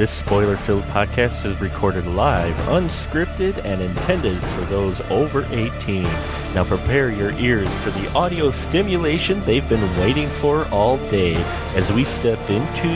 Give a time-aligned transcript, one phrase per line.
[0.00, 6.04] This spoiler filled podcast is recorded live, unscripted, and intended for those over 18.
[6.54, 11.34] Now prepare your ears for the audio stimulation they've been waiting for all day
[11.76, 12.88] as we step into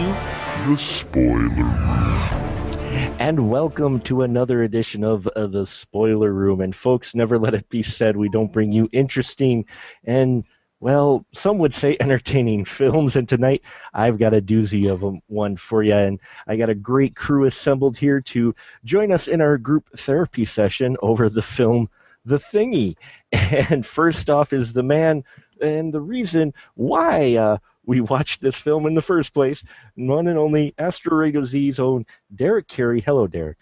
[0.67, 3.15] The spoiler room.
[3.19, 6.63] and welcome to another edition of uh, the spoiler room.
[6.63, 9.67] And folks, never let it be said we don't bring you interesting
[10.05, 10.47] and
[10.85, 13.17] well, some would say entertaining films.
[13.17, 13.63] And tonight
[13.95, 15.95] I've got a doozy of a, one for you.
[15.95, 20.45] And I got a great crew assembled here to join us in our group therapy
[20.45, 21.89] session over the film
[22.27, 22.97] The Thingy.
[23.33, 25.25] And first off is the man
[25.61, 27.57] and the reason why uh,
[27.87, 29.65] we watched this film in the first place,
[29.95, 33.01] one and only Asteroid Z's own Derrick Carey.
[33.01, 33.57] Hello, Derrick.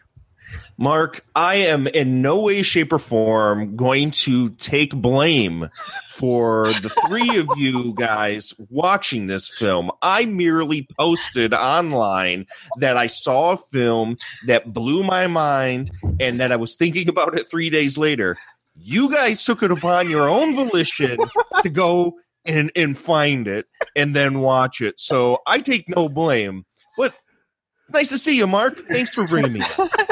[0.79, 5.69] Mark, I am in no way, shape, or form going to take blame
[6.09, 9.91] for the three of you guys watching this film.
[10.03, 12.47] I merely posted online
[12.79, 17.39] that I saw a film that blew my mind and that I was thinking about
[17.39, 18.37] it three days later.
[18.75, 21.19] You guys took it upon your own volition
[21.63, 23.67] to go and, and find it
[23.97, 25.01] and then watch it.
[25.01, 26.65] So I take no blame.
[26.97, 27.15] But
[27.85, 28.87] it's nice to see you, Mark.
[28.89, 29.61] Thanks for bringing me.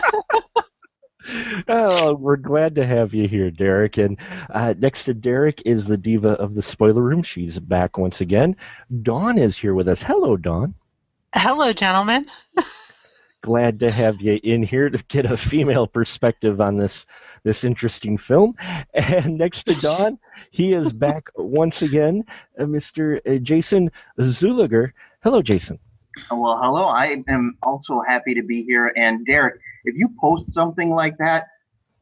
[1.68, 3.98] Oh, we're glad to have you here, Derrick.
[3.98, 4.18] And
[4.48, 7.22] uh, next to Derrick is the diva of the spoiler room.
[7.22, 8.56] She's back once again.
[9.02, 10.02] Dawn is here with us.
[10.02, 10.74] Hello, Dawn.
[11.34, 12.24] Hello, gentlemen.
[13.42, 17.06] Glad to have you in here to get a female perspective on this
[17.42, 18.54] this interesting film.
[18.92, 20.18] And next to Dawn,
[20.50, 22.24] he is back once again,
[22.58, 23.20] uh, Mr.
[23.26, 24.92] uh, Jason Zuliger.
[25.22, 25.78] Hello, Jason.
[26.30, 26.84] Well, hello.
[26.84, 28.92] I am also happy to be here.
[28.96, 31.48] And Derrick, if you post something like that,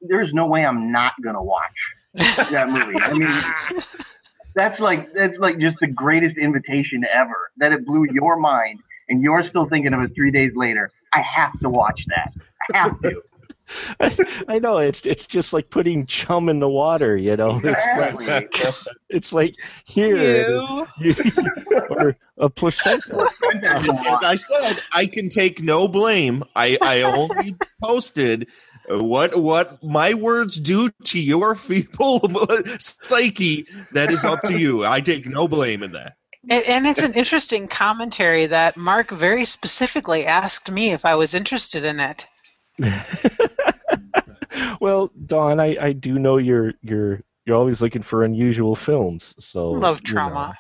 [0.01, 1.63] there's no way I'm not gonna watch
[2.15, 2.99] that movie.
[3.01, 3.83] I mean,
[4.55, 7.51] that's like that's like just the greatest invitation ever.
[7.57, 10.91] That it blew your mind, and you're still thinking of it three days later.
[11.13, 12.33] I have to watch that.
[12.75, 13.23] I have to.
[14.49, 17.61] I know it's it's just like putting chum in the water, you know.
[17.63, 18.55] It's like,
[19.09, 20.61] it's like here
[21.91, 23.29] or a placenta.
[23.63, 26.45] as, as I said, I can take no blame.
[26.55, 28.49] I, I only posted
[28.89, 32.21] what what my words do to your feeble
[32.79, 33.67] psyche.
[33.93, 34.85] That is up to you.
[34.85, 36.15] I take no blame in that.
[36.49, 41.35] And, and it's an interesting commentary that Mark very specifically asked me if I was
[41.35, 42.27] interested in it.
[44.81, 49.35] well, Dawn, I, I do know you're you're you're always looking for unusual films.
[49.39, 50.55] So Love you know, Troma.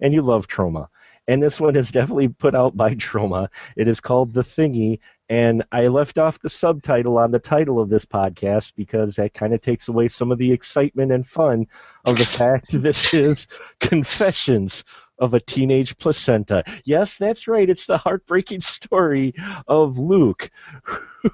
[0.00, 0.88] and you love Troma.
[1.28, 3.48] And this one is definitely put out by Troma.
[3.76, 4.98] It is called The Thingy,
[5.28, 9.54] and I left off the subtitle on the title of this podcast because that kind
[9.54, 11.68] of takes away some of the excitement and fun
[12.04, 13.46] of the fact this is
[13.78, 14.82] Confessions
[15.20, 16.64] of a Teenage Placenta.
[16.84, 17.68] Yes, that's right.
[17.68, 19.34] It's the heartbreaking story
[19.68, 20.50] of Luke,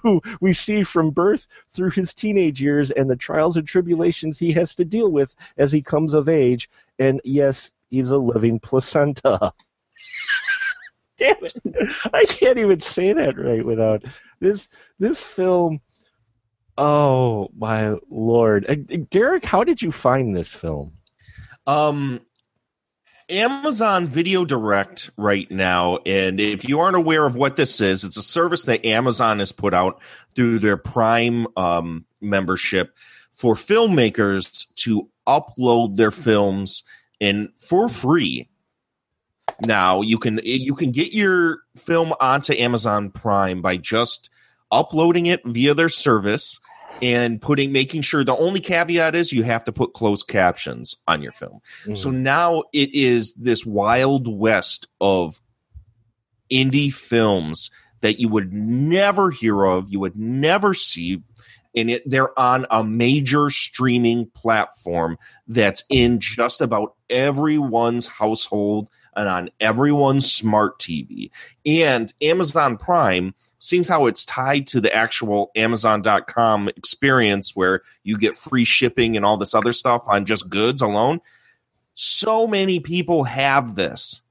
[0.03, 4.53] who we see from birth through his teenage years and the trials and tribulations he
[4.53, 6.69] has to deal with as he comes of age.
[6.99, 9.53] And yes, he's a living placenta.
[11.19, 11.57] Damn it!
[12.13, 14.05] I can't even say that right without
[14.39, 14.69] this.
[14.99, 15.81] This film.
[16.77, 20.93] Oh my lord, Derrick, how did you find this film?
[21.67, 22.21] Um,
[23.29, 28.17] Amazon Video Direct right now, and if you aren't aware of what this is, it's
[28.17, 30.01] a service that Amazon has put out
[30.35, 32.97] through their Prime um, membership
[33.33, 36.85] for filmmakers to upload their films
[37.21, 38.49] and for free.
[39.67, 44.31] Now you can you can get your film onto Amazon Prime by just
[44.71, 46.61] uploading it via their service
[47.03, 51.23] and putting making sure the only caveat is you have to put closed captions on
[51.23, 51.61] your film.
[51.85, 51.97] Mm.
[51.97, 55.41] So now it is this wild west of
[56.51, 57.71] indie films
[58.01, 61.23] that you would never hear of, you would never see,
[61.75, 69.29] and it, they're on a major streaming platform that's in just about everyone's household and
[69.29, 71.31] on everyone's smart TV.
[71.65, 73.35] And Amazon Prime,
[73.67, 79.25] seeing how it's tied to the actual Amazon.com experience where you get free shipping and
[79.25, 81.21] all this other stuff on just goods alone,
[81.95, 84.23] so many people have this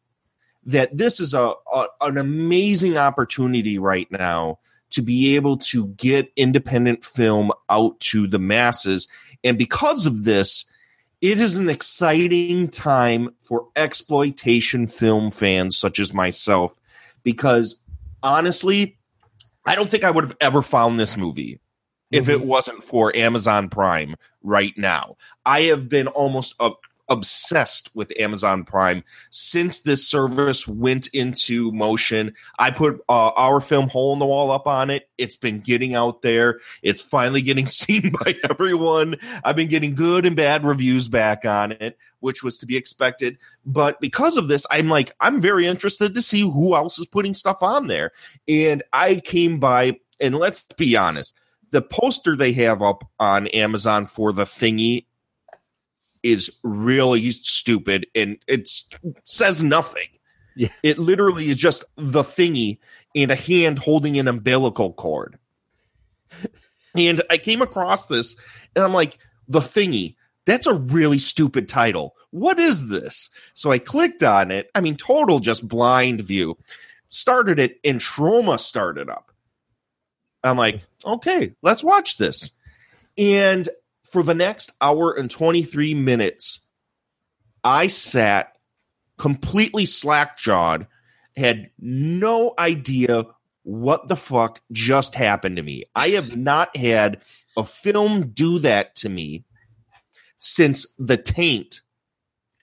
[0.68, 4.58] that this is a, a an amazing opportunity right now
[4.90, 9.08] to be able to get independent film out to the masses.
[9.44, 10.66] And because of this
[11.22, 16.78] it is an exciting time for exploitation film fans such as myself
[17.24, 17.82] because
[18.22, 18.98] honestly
[19.66, 21.60] i don't think i would have ever found this movie
[22.12, 22.48] if it mm-hmm.
[22.48, 24.16] wasn't for amazon prime
[24.46, 25.18] right now.
[25.46, 26.72] I have been almost a,
[27.08, 32.34] obsessed with Amazon Prime since this service went into motion.
[32.58, 35.10] I put uh, our film Hole in the Wall up on it.
[35.18, 36.60] It's been getting out there.
[36.82, 39.18] It's finally getting seen by everyone.
[39.44, 43.38] I've been getting good and bad reviews back on it, which was to be expected.
[43.66, 47.34] But because of this, I'm like, I'm very interested to see who else is putting
[47.34, 48.12] stuff on there.
[48.48, 51.36] And I came by, and let's be honest,
[51.72, 55.06] the poster they have up on Amazon for the thingy
[56.26, 58.68] is really stupid and it
[59.24, 60.08] says nothing.
[60.56, 60.70] Yeah.
[60.82, 62.80] It literally is just the thingy
[63.16, 65.38] and a hand holding an umbilical cord.
[66.96, 68.36] and I came across this
[68.76, 70.16] and I'm like, the thingy.
[70.48, 72.16] That's a really stupid title.
[72.32, 73.30] What is this?
[73.54, 74.70] So I clicked on it.
[74.74, 76.58] I mean, total just blind view.
[77.10, 79.32] Started it and Troma started up.
[80.44, 82.52] I'm like, okay, let's watch this.
[83.16, 83.70] And
[84.16, 86.62] for the next hour and 23 minutes,
[87.66, 88.56] I sat
[89.18, 90.88] completely slack jawed,
[91.36, 93.26] had no idea
[93.64, 95.84] what the fuck just happened to me.
[95.94, 97.24] I have not had
[97.58, 99.44] a film do that to me
[100.38, 101.82] since The Taint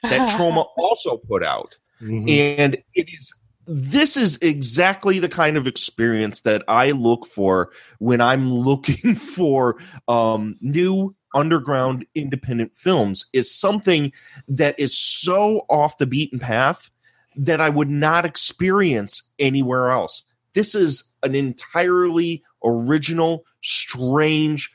[0.02, 1.76] that Troma also put out.
[2.00, 2.30] Mhm.
[2.30, 3.30] And it is
[3.66, 9.76] this is exactly the kind of experience that I look for when I'm looking for
[10.08, 14.12] um, new underground independent films is something
[14.48, 16.90] that is so off the beaten path
[17.36, 20.24] that I would not experience anywhere else.
[20.54, 24.70] This is an entirely original, strange,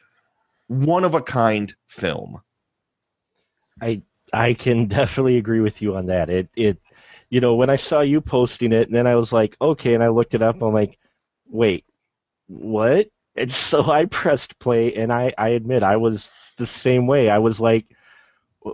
[0.67, 2.41] one of a kind film.
[3.81, 4.01] I
[4.33, 6.29] I can definitely agree with you on that.
[6.29, 6.79] It it
[7.29, 10.03] you know when I saw you posting it, and then I was like, okay, and
[10.03, 10.61] I looked it up.
[10.61, 10.97] I'm like,
[11.47, 11.85] wait,
[12.47, 13.07] what?
[13.35, 17.29] And so I pressed play, and I I admit I was the same way.
[17.29, 17.85] I was like,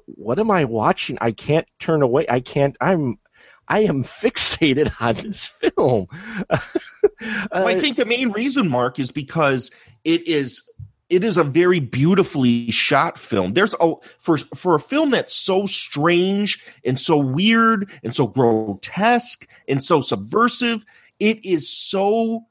[0.06, 1.18] what am I watching?
[1.22, 2.26] I can't turn away.
[2.30, 2.76] I can't.
[2.82, 3.20] I'm
[3.68, 6.08] I am fixated on this film.
[7.54, 9.72] Well, I Uh, think the main reason, Mark, is because
[10.04, 10.62] it is
[11.10, 13.54] it is a very beautifully shot film.
[13.54, 19.48] There's a for for a film that's so strange and so weird and so grotesque
[19.68, 20.86] and so subversive.
[21.20, 22.46] It is so.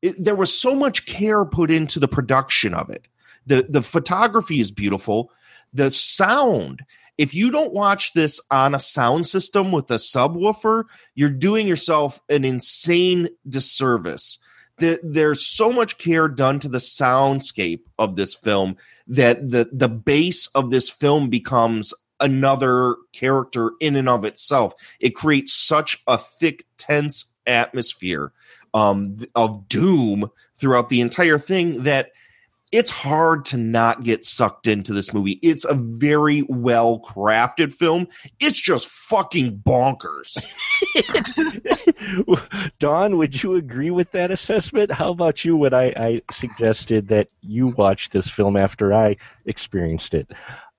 [0.00, 3.08] It, there was so much care put into the production of it.
[3.46, 5.30] the The photography is beautiful.
[5.72, 6.82] The sound.
[7.18, 10.84] If you don't watch this on a sound system with a subwoofer,
[11.14, 14.38] you're doing yourself an insane disservice.
[14.82, 18.76] The, there's so much care done to the soundscape of this film
[19.06, 24.74] that the the bass of this film becomes another character in and of itself.
[24.98, 28.32] It creates such a thick, tense atmosphere
[28.74, 32.10] um, of doom throughout the entire thing that
[32.72, 35.38] it's hard to not get sucked into this movie.
[35.42, 38.08] It's a very well crafted film.
[38.40, 40.42] It's just fucking bonkers.
[42.78, 44.90] Dawn, would you agree with that assessment?
[44.90, 50.14] How about you when I, I suggested that you watch this film after I experienced
[50.14, 50.30] it?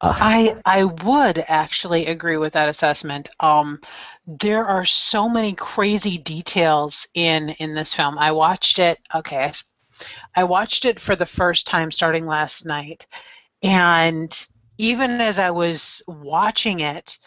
[0.02, 3.30] Uh, I I would actually agree with that assessment.
[3.40, 3.80] Um,
[4.28, 8.18] there are so many crazy details in in this film.
[8.18, 9.00] I watched it.
[9.16, 9.52] Okay,
[10.36, 13.08] I watched it for the first time starting last night,
[13.62, 14.48] and
[14.78, 17.18] even as I was watching it,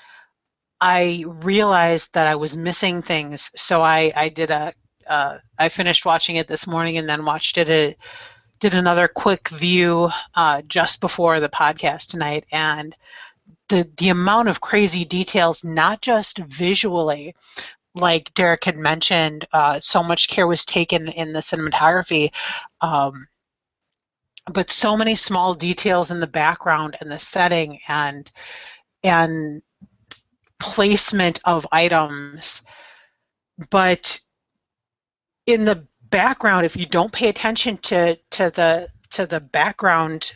[0.80, 3.50] I realized that I was missing things.
[3.56, 4.72] So I I did a
[5.06, 7.96] uh, I finished watching it this morning and then watched it a,
[8.58, 12.94] did another quick view uh, just before the podcast tonight, and
[13.69, 17.34] the the amount of crazy details, not just visually,
[17.96, 22.31] like Derrick had mentioned, uh, so much care was taken in the cinematography,
[22.81, 23.26] um,
[24.53, 28.31] but so many small details in the background and the setting and
[29.03, 29.62] and
[30.58, 32.62] placement of items,
[33.70, 34.20] but
[35.46, 40.32] in the background if you don't pay attention to to the to the background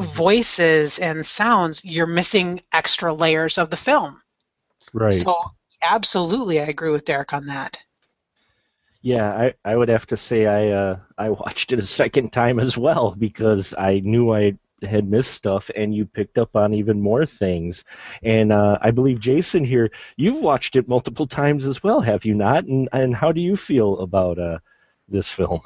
[0.00, 4.20] voices and sounds you're missing extra layers of the film
[4.92, 5.14] right.
[5.14, 5.36] so
[5.82, 7.78] absolutely i agree with derrick on that
[9.02, 12.60] Yeah, I, I would have to say I uh, I watched it a second time
[12.60, 17.00] as well because I knew I had missed stuff and you picked up on even
[17.00, 17.84] more things.
[18.22, 22.34] And uh, I believe Jason here, you've watched it multiple times as well, have you
[22.34, 22.64] not?
[22.64, 24.58] And and how do you feel about uh,
[25.08, 25.60] this film?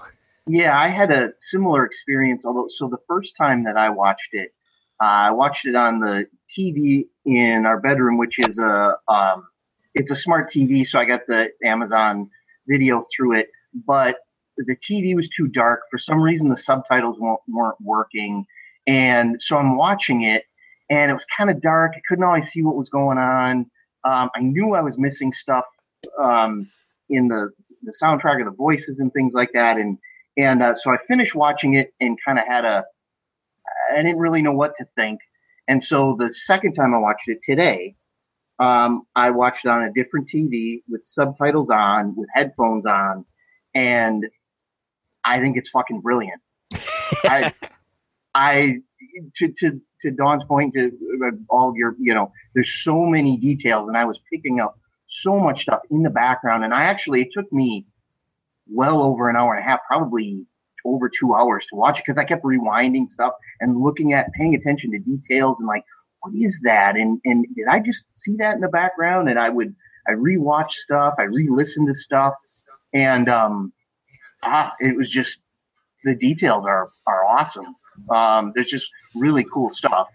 [0.47, 2.43] Yeah, I had a similar experience.
[2.45, 4.55] Although, so the first time that I watched it,
[5.03, 9.49] uh, I watched it on the TV in our bedroom, which is a um,
[9.97, 10.87] it's a smart TV.
[10.87, 12.31] So I got the Amazon
[12.69, 13.49] video through it,
[13.87, 14.17] but
[14.59, 16.49] the TV was too dark for some reason.
[16.49, 18.45] The subtitles weren't, working,
[18.87, 20.45] and so I'm watching it,
[20.91, 21.93] and it was kind of dark.
[21.97, 23.71] I couldn't always see what was going on.
[24.05, 25.65] Um, I knew I was missing stuff
[26.23, 26.71] um,
[27.11, 27.51] in the
[27.83, 29.99] the soundtrack of the voices and things like that, and
[30.37, 32.85] and uh, so I finished watching it and kind of had a
[33.93, 35.21] I didn't really know what to think.
[35.69, 37.97] And so the second time I watched it today,
[38.59, 43.25] um, I watched it on a different TV with subtitles on, with headphones on,
[43.75, 44.25] and
[45.25, 46.41] I think it's fucking brilliant.
[47.25, 47.53] I,
[48.35, 48.77] I,
[49.37, 50.91] to, to, to Dawn's point, to
[51.25, 54.79] uh, all of your, you know, there's so many details, and I was picking up
[55.23, 57.87] so much stuff in the background, and I actually, it took me
[58.69, 60.47] well over an hour and a half, probably
[60.85, 64.55] over two hours to watch it because I kept rewinding stuff and looking at, paying
[64.55, 65.85] attention to details and like,
[66.27, 66.97] what is that?
[66.97, 69.29] And and did I just see that in the background?
[69.29, 69.75] And I would
[70.09, 72.35] I rewatch stuff, I re-listen to stuff,
[72.93, 73.73] and um,
[74.43, 75.39] ah, it was just
[76.05, 77.75] the details are are awesome.
[78.11, 80.09] Um, there's just really cool stuff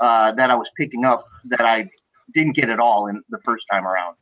[0.00, 1.88] uh, that I was picking up that I
[2.32, 4.16] didn't get at all in the first time around.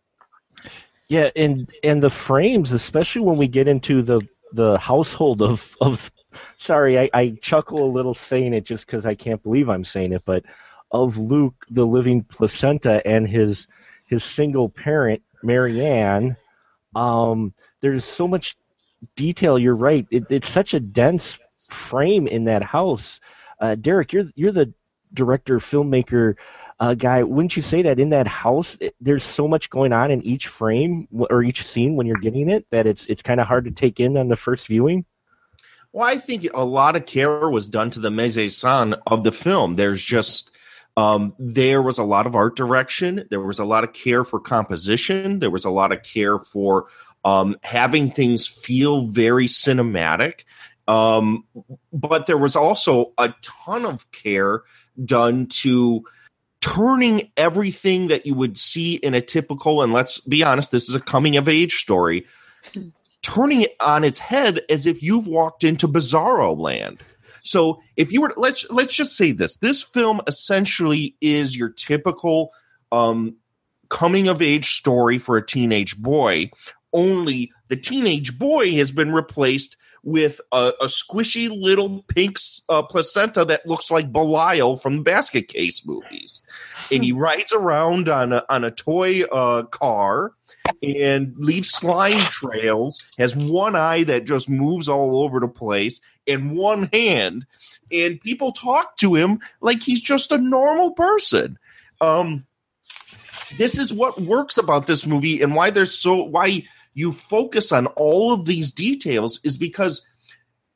[1.09, 6.11] Yeah, and and the frames, especially when we get into the the household of of
[6.59, 10.13] sorry, I, I chuckle a little saying it just because I can't believe I'm saying
[10.13, 10.45] it, but
[10.91, 13.67] of Luke, the living placenta, and his
[14.07, 16.37] his single parent, Marianne.
[16.95, 18.57] Um, there's so much
[19.17, 19.59] detail.
[19.59, 20.07] You're right.
[20.11, 21.39] It, it's such a dense
[21.69, 23.21] frame in that house.
[23.61, 24.73] Uh, Derrick, you're you're the
[25.13, 26.35] director, filmmaker
[26.81, 27.23] uh, guy.
[27.23, 30.49] Wouldn't you say that in that house, it, there's so much going on in each
[30.49, 33.71] frame or each scene when you're getting it that it's it's kind of hard to
[33.71, 35.05] take in on the first viewing?
[35.93, 39.23] Well, I think a lot of care was done to the mise en scène of
[39.23, 39.75] the film.
[39.75, 40.51] There's just
[40.97, 43.27] um, there was a lot of art direction.
[43.31, 45.41] There was a lot of care for composition.
[45.41, 46.87] There was a lot of care for
[47.25, 50.45] um, having things feel very cinematic.
[50.87, 51.45] Um,
[51.93, 54.63] but there was also a ton of care
[55.05, 56.05] done to
[56.61, 60.95] turning everything that you would see in a typical, and let's be honest, this is
[60.95, 62.27] a coming of age story,
[63.23, 67.03] turning it on its head as if you've walked into Bizarro land.
[67.45, 72.51] So if you were let's let's just say this: this film essentially is your typical
[72.91, 73.37] um,
[73.91, 76.51] coming of age story for a teenage boy.
[76.93, 82.37] Only the teenage boy has been replaced with a, a squishy little pink
[82.69, 86.43] uh, placenta that looks like Belial from the Basket Case movies,
[86.91, 90.33] and he rides around on a on a toy uh, car
[90.83, 96.57] and leaves slime trails, has one eye that just moves all over the place, and
[96.57, 97.47] one hand.
[97.93, 101.59] And people talk to him like he's just a normal person.
[102.01, 102.47] Um,
[103.59, 106.65] this is what works about this movie and why there's so why
[106.95, 110.03] you focus on all of these details is because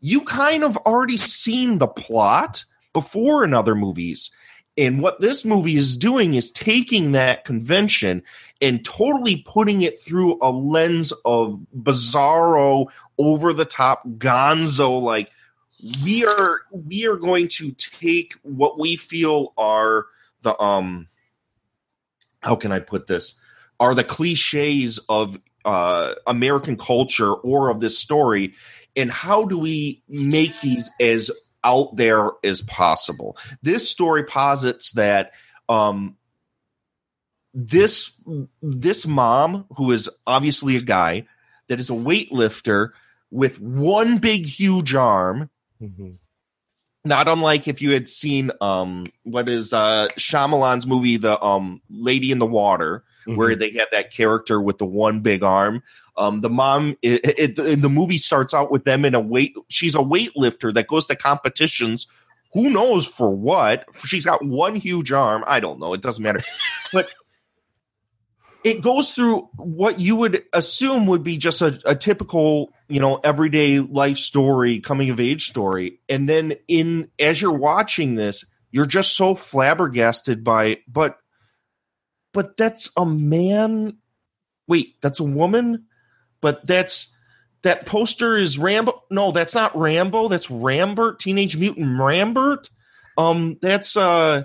[0.00, 4.30] you kind of already seen the plot before in other movies
[4.78, 8.22] and what this movie is doing is taking that convention
[8.60, 12.86] and totally putting it through a lens of bizarro,
[13.18, 15.02] over the top, gonzo.
[15.02, 15.32] Like
[16.04, 20.06] we are, we are going to take what we feel are
[20.42, 21.08] the um,
[22.40, 23.40] how can I put this?
[23.80, 28.54] Are the cliches of uh, American culture or of this story,
[28.96, 31.30] and how do we make these as
[31.64, 33.36] out there as possible.
[33.62, 35.32] This story posits that
[35.68, 36.16] um,
[37.52, 38.22] this
[38.62, 41.26] this mom, who is obviously a guy,
[41.68, 42.90] that is a weightlifter
[43.30, 45.50] with one big huge arm.
[45.82, 46.10] Mm-hmm.
[47.04, 52.32] Not unlike if you had seen um, what is uh, Shyamalan's movie, the um, Lady
[52.32, 53.36] in the Water, mm-hmm.
[53.36, 55.82] where they had that character with the one big arm.
[56.16, 59.56] Um, the mom, it, it, the movie starts out with them in a weight.
[59.68, 62.08] She's a weightlifter that goes to competitions.
[62.52, 63.84] Who knows for what?
[64.04, 65.44] She's got one huge arm.
[65.46, 65.94] I don't know.
[65.94, 66.42] It doesn't matter.
[66.92, 67.08] But
[68.68, 73.16] it goes through what you would assume would be just a, a, typical, you know,
[73.16, 76.00] everyday life story, coming of age story.
[76.08, 81.18] And then in as you're watching this, you're just so flabbergasted by but
[82.32, 83.98] but that's a man.
[84.66, 85.86] Wait, that's a woman?
[86.40, 87.16] but that's
[87.62, 89.02] that poster is Rambo.
[89.10, 90.28] No, that's not Rambo.
[90.28, 92.70] That's Rambert, Teenage Mutant Rambert.
[93.16, 94.44] Um, that's uh,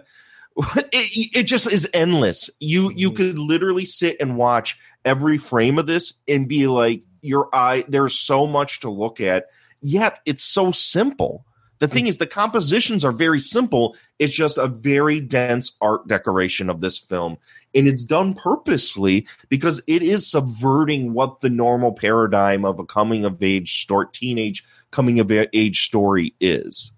[0.76, 2.50] it, it just is endless.
[2.60, 3.18] You you mm-hmm.
[3.18, 7.86] could literally sit and watch every frame of this and be like, your eye.
[7.88, 9.46] There's so much to look at,
[9.82, 11.46] yet it's so simple.
[11.80, 13.98] The thing is, the compositions are very simple.
[14.18, 17.38] It's just a very dense art decoration of this film.
[17.76, 23.26] And it's done purposefully because it is subverting what the normal paradigm of a coming
[23.26, 26.94] of age story, teenage coming of age story is.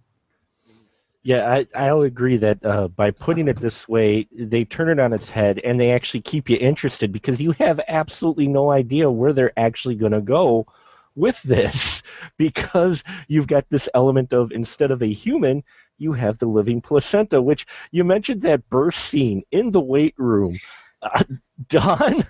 [1.25, 5.11] Yeah, I, I'll agree that uh, by putting it this way, they turn it on
[5.11, 9.33] its head and they actually keep you interested because you have absolutely no idea where
[9.33, 10.67] they're actually going to go
[11.15, 12.03] with this
[12.37, 15.63] because you've got this element of instead of a human,
[15.97, 20.55] you have the living placenta, which you mentioned that birth scene in the weight room.
[21.01, 21.23] Uh,
[21.69, 22.27] Dawn,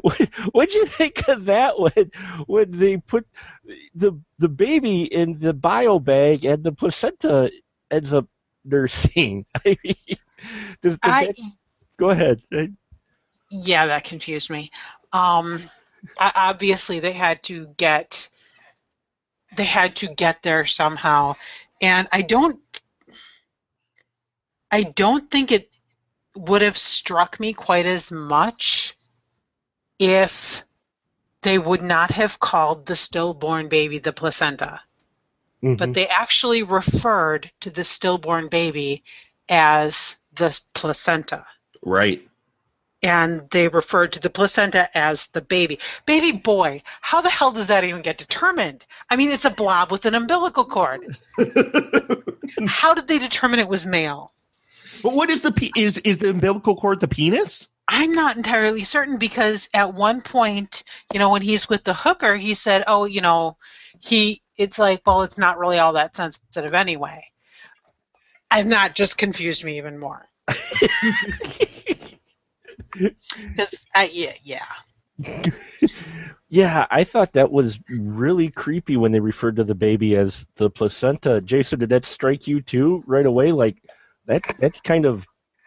[0.00, 0.20] what
[0.52, 2.10] what'd you think of that when
[2.46, 3.26] when they put
[3.94, 7.50] the the baby in the bio bag and the placenta
[7.90, 8.26] ends up
[8.64, 9.46] nursing?
[9.66, 9.94] I mean,
[10.82, 11.36] does, does I, that-
[11.98, 12.42] go ahead.
[13.50, 14.70] yeah, that confused me.
[15.12, 15.62] Um,
[16.18, 18.28] obviously, they had to get
[19.56, 21.34] they had to get there somehow,
[21.80, 22.60] and I don't
[24.70, 25.70] I don't think it
[26.36, 28.96] would have struck me quite as much
[29.98, 30.62] if
[31.42, 34.80] they would not have called the stillborn baby the placenta.
[35.62, 35.94] But Mhm.
[35.94, 39.02] they actually referred to the stillborn baby
[39.48, 41.44] as the placenta.
[41.82, 42.22] Right.
[43.02, 45.78] And they referred to the placenta as the baby.
[46.06, 48.84] Baby boy, how the hell does that even get determined?
[49.08, 51.16] I mean, it's a blob with an umbilical cord.
[52.66, 54.32] how did they determine it was male?
[55.02, 57.68] But what is the pe- is is the umbilical cord the penis?
[57.88, 62.36] I'm not entirely certain because at one point, you know, when he's with the hooker,
[62.36, 63.56] he said, "Oh, you know,
[64.00, 67.24] he." It's like, well, it's not really all that sensitive anyway.
[68.50, 70.28] And that just confused me even more.
[72.98, 74.64] Because, yeah, yeah.
[76.50, 80.70] Yeah, I thought that was really creepy when they referred to the baby as the
[80.70, 81.42] placenta.
[81.42, 83.52] Jason, did that strike you too right away?
[83.52, 83.82] Like
[84.26, 85.26] that that's kind of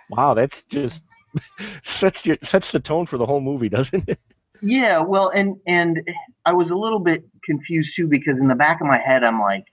[0.10, 1.04] wow, that's just
[1.84, 4.20] sets your, sets the tone for the whole movie, doesn't it?
[4.62, 6.02] Yeah, well, and and
[6.46, 9.40] I was a little bit confused too because in the back of my head I'm
[9.40, 9.66] like,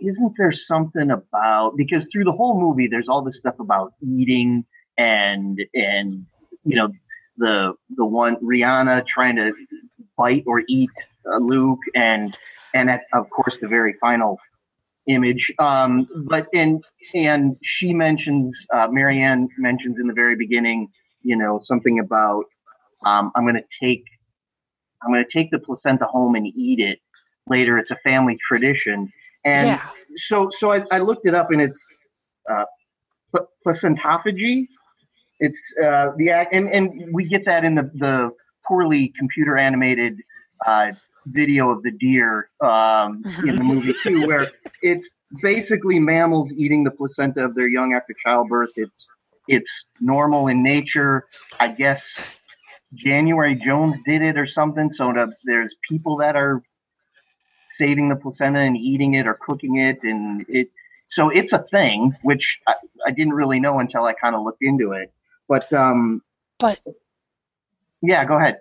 [0.00, 4.64] isn't there something about because through the whole movie there's all this stuff about eating
[4.98, 6.26] and and
[6.64, 6.88] you know
[7.38, 9.52] the the one Rihanna trying to
[10.16, 10.90] bite or eat
[11.30, 12.36] uh, Luke and
[12.74, 14.38] and at, of course the very final
[15.06, 15.52] image.
[15.58, 20.88] Um but and and she mentions uh marianne mentions in the very beginning
[21.22, 22.44] you know something about
[23.04, 24.04] um i'm going to take
[25.02, 26.98] i'm going to take the placenta home and eat it
[27.46, 29.12] later it's a family tradition.
[29.44, 29.88] And yeah.
[30.28, 31.80] so so I, I looked it up and it's
[32.50, 32.64] uh
[33.34, 34.66] pl- placentophagy.
[35.40, 38.30] It's uh the act and and we get that in the the
[38.66, 40.20] poorly computer animated
[40.66, 40.88] uh
[41.26, 45.08] video of the deer um in the movie too where it's
[45.42, 48.70] basically mammals eating the placenta of their young after childbirth.
[48.76, 49.08] It's
[49.48, 51.26] it's normal in nature.
[51.60, 52.02] I guess
[52.94, 56.62] january jones did it or something so the, there's people that are
[57.78, 60.70] saving the placenta and eating it or cooking it and it
[61.10, 62.74] so it's a thing which i,
[63.06, 65.12] I didn't really know until i kind of looked into it
[65.48, 66.22] but um
[66.58, 66.80] But
[68.02, 68.58] yeah go ahead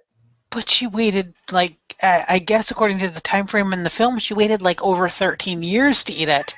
[0.50, 4.34] but she waited like I guess according to the time frame in the film, she
[4.34, 6.56] waited like over 13 years to eat it.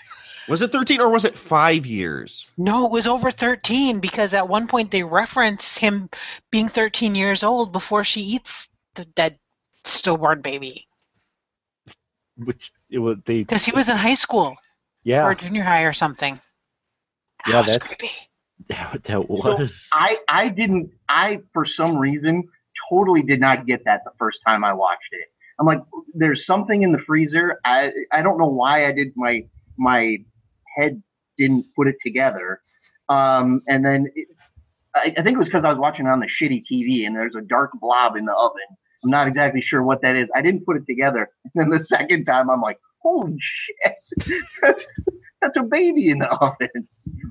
[0.47, 2.51] Was it 13 or was it 5 years?
[2.57, 6.09] No, it was over 13 because at one point they reference him
[6.51, 9.37] being 13 years old before she eats the dead
[9.83, 10.87] stillborn baby
[12.38, 14.56] Which it was they because he was in high school
[15.04, 16.36] yeah or junior high or something.
[17.45, 18.12] That Yeah, was that- creepy.
[18.69, 22.43] that, that was I I didn't I for some reason
[22.89, 25.28] totally did not get that the first time I watched it.
[25.60, 25.80] I'm like,
[26.13, 27.60] there's something in the freezer.
[27.65, 29.45] I I don't know why I did my
[29.78, 30.17] my
[30.76, 31.02] head
[31.38, 32.62] didn't put it together.
[33.10, 34.28] Um, and then it,
[34.95, 37.15] I, I think it was because I was watching it on the shitty TV and
[37.15, 38.62] there's a dark blob in the oven.
[39.03, 40.27] I'm not exactly sure what that is.
[40.36, 41.29] I didn't put it together.
[41.43, 44.83] And then the second time, I'm like, holy shit, that's,
[45.41, 46.88] that's a baby in the oven,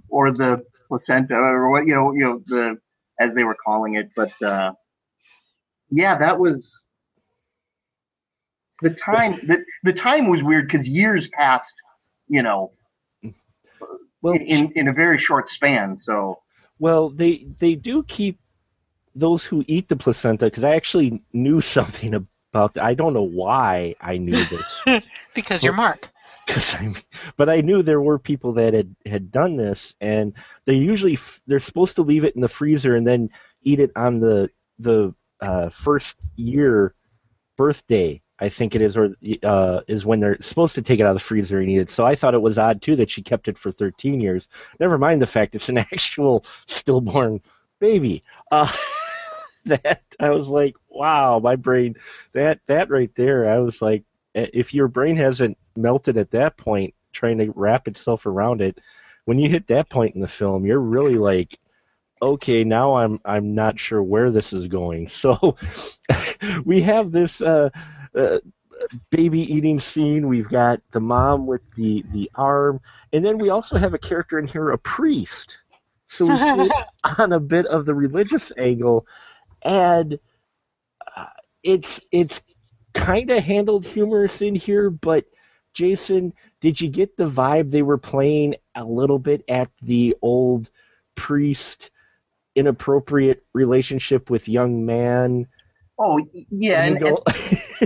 [0.09, 2.79] or the placenta, or what you know, you know the
[3.19, 4.11] as they were calling it.
[4.15, 4.73] But uh,
[5.91, 6.83] yeah, that was
[8.83, 9.41] the time.
[9.47, 11.75] The, the time was weird because years passed,
[12.29, 12.73] you know,
[14.23, 15.99] well in in a very short span.
[15.99, 16.39] So
[16.79, 18.39] Well, they they do keep
[19.17, 22.85] those who eat the placenta because I actually knew something about that.
[22.85, 25.03] I don't know why I knew this
[25.35, 26.11] Because you're Mark.
[26.47, 26.95] because I'm,
[27.37, 30.33] but I knew there were people that had had done this, and
[30.65, 33.31] they usually f- they're supposed to leave it in the freezer and then
[33.63, 36.95] eat it on the the uh, first year
[37.57, 38.23] birthday.
[38.39, 41.17] I think it is, or uh, is when they're supposed to take it out of
[41.17, 41.91] the freezer and eat it.
[41.91, 44.47] So I thought it was odd too that she kept it for 13 years.
[44.79, 47.41] Never mind the fact it's an actual stillborn
[47.81, 48.23] baby.
[48.51, 48.71] Uh,
[49.83, 51.97] that I was like, wow, my brain,
[52.33, 56.57] that that right there, I was like, eh, if your brain hasn't melted at that
[56.57, 58.79] point, trying to wrap itself around it,
[59.25, 61.59] when you hit that point in the film, you're really like,
[62.23, 65.09] okay, now I'm I'm not sure where this is going.
[65.17, 65.57] So
[66.65, 67.71] we have this uh,
[68.15, 68.39] uh,
[69.11, 70.29] baby eating scene.
[70.29, 72.81] We've got the mom with the the arm,
[73.13, 75.59] and then we also have a character in here, a priest.
[76.09, 76.71] So we
[77.19, 79.07] on a bit of the religious angle,
[79.63, 80.19] and
[81.17, 81.27] uh,
[81.63, 82.41] it's it's
[82.95, 85.25] kind of handled humorous in here, but
[85.75, 90.71] Jason, did you get the vibe they were playing a little bit at the old
[91.15, 91.91] priest
[92.55, 95.47] inappropriate relationship with young man?
[95.99, 96.19] Oh
[96.51, 97.19] yeah, and, and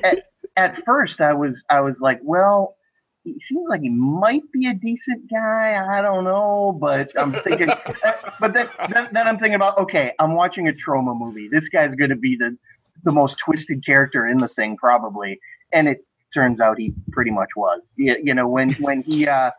[0.05, 0.19] at,
[0.57, 2.77] at first I was I was like, well,
[3.25, 5.77] he seems like he might be a decent guy.
[5.91, 7.69] I don't know, but I'm thinking,
[8.41, 11.49] but then, then, then I'm thinking about okay, I'm watching a Troma movie.
[11.49, 12.57] This guy's going to be the
[13.05, 15.39] the most twisted character in the thing probably,
[15.73, 17.81] and it turns out he pretty much was.
[17.97, 19.51] You, you know when when he uh,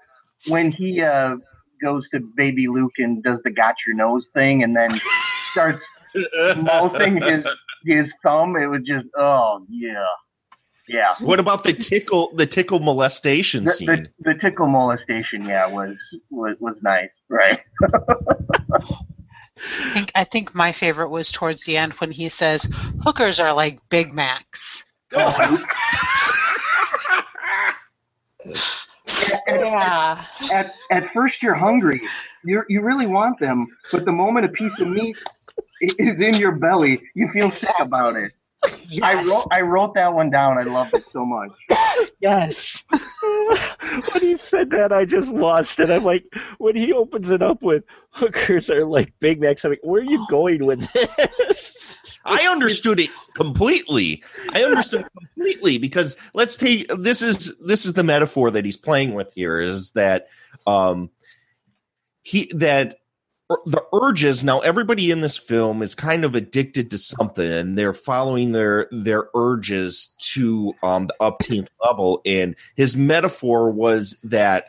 [0.47, 1.35] when he uh,
[1.81, 4.99] goes to Baby Luke and does the got your nose thing, and then
[5.51, 5.85] starts
[6.57, 7.45] mouthing his
[7.85, 8.55] his thumb.
[8.55, 10.05] It was just oh yeah.
[10.87, 11.13] Yeah.
[11.21, 14.09] What about the tickle the tickle molestation the, scene?
[14.19, 15.97] The, the, tickle molestation, yeah, was
[16.29, 17.59] was, was nice, right?
[19.63, 22.67] I think I think my favorite was towards the end when he says
[23.03, 24.83] hookers are like Big Macs.
[25.13, 25.65] Oh,
[29.47, 30.25] yeah.
[30.41, 32.01] At, at, at, first, you're hungry.
[32.43, 35.17] You you really want them, but the moment a piece of meat
[35.81, 38.31] is in your belly, you feel sick about it.
[38.91, 39.03] Yes.
[39.03, 40.57] I wrote I wrote that one down.
[40.57, 41.51] I loved it so much.
[42.19, 42.83] Yes.
[42.91, 45.89] when he said that, I just lost it.
[45.89, 46.23] I'm like,
[46.59, 50.05] when he opens it up with hookers are like Big Macs, I'm like, where are
[50.05, 51.97] you going with this?
[52.23, 54.23] I understood it completely.
[54.49, 59.15] I understood completely because let's take this is this is the metaphor that he's playing
[59.15, 60.27] with here is that
[60.67, 61.09] um
[62.21, 63.00] he that
[63.65, 64.43] the urges.
[64.43, 68.87] Now everybody in this film is kind of addicted to something and they're following their
[68.91, 72.21] their urges to um the upteenth level.
[72.25, 74.65] And his metaphor was that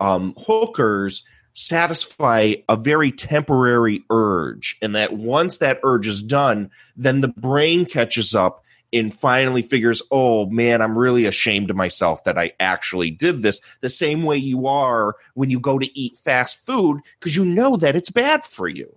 [0.00, 7.22] um hookers satisfy a very temporary urge and that once that urge is done then
[7.22, 8.62] the brain catches up
[8.98, 13.60] and finally figures, oh man, I'm really ashamed of myself that I actually did this.
[13.80, 17.76] The same way you are when you go to eat fast food because you know
[17.76, 18.96] that it's bad for you.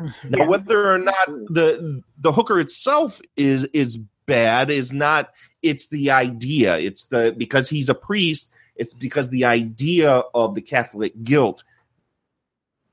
[0.00, 0.30] Mm-hmm.
[0.30, 0.48] Now, yeah.
[0.48, 5.32] whether or not the the hooker itself is is bad is not.
[5.62, 6.78] It's the idea.
[6.78, 8.50] It's the because he's a priest.
[8.76, 11.62] It's because the idea of the Catholic guilt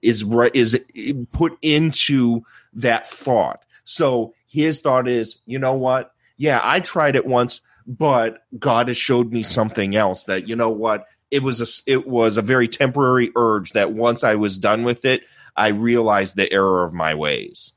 [0.01, 0.79] is is
[1.31, 2.41] put into
[2.73, 3.63] that thought.
[3.83, 6.13] So his thought is, you know what?
[6.37, 10.69] Yeah, I tried it once, but God has showed me something else that you know
[10.69, 14.83] what it was a it was a very temporary urge that once I was done
[14.83, 15.23] with it,
[15.55, 17.73] I realized the error of my ways.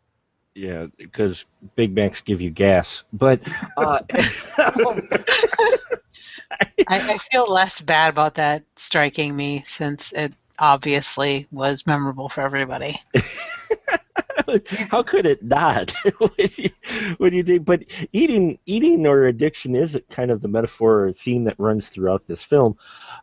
[0.54, 3.40] Yeah, because Big Macs give you gas, but
[3.76, 3.98] uh,
[6.88, 12.42] I, I feel less bad about that striking me since it obviously was memorable for
[12.42, 13.00] everybody.
[14.90, 15.92] How could it not?
[17.18, 21.44] when you think, but eating, eating or addiction is kind of the metaphor or theme
[21.44, 22.76] that runs throughout this film,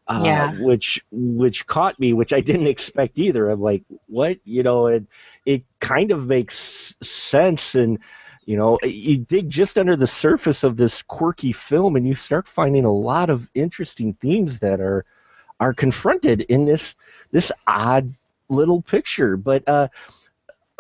[0.08, 0.60] uh, yeah.
[0.60, 3.50] which which caught me, which I didn't expect either.
[3.50, 4.38] I'm like, what?
[4.46, 5.06] You know, it
[5.46, 8.00] it kind of makes sense, and
[8.46, 12.48] you know, you dig just under the surface of this quirky film, and you start
[12.48, 15.06] finding a lot of interesting themes that are
[15.60, 16.96] are confronted in this
[17.32, 18.12] this odd
[18.50, 19.68] little picture, but.
[19.68, 19.88] uh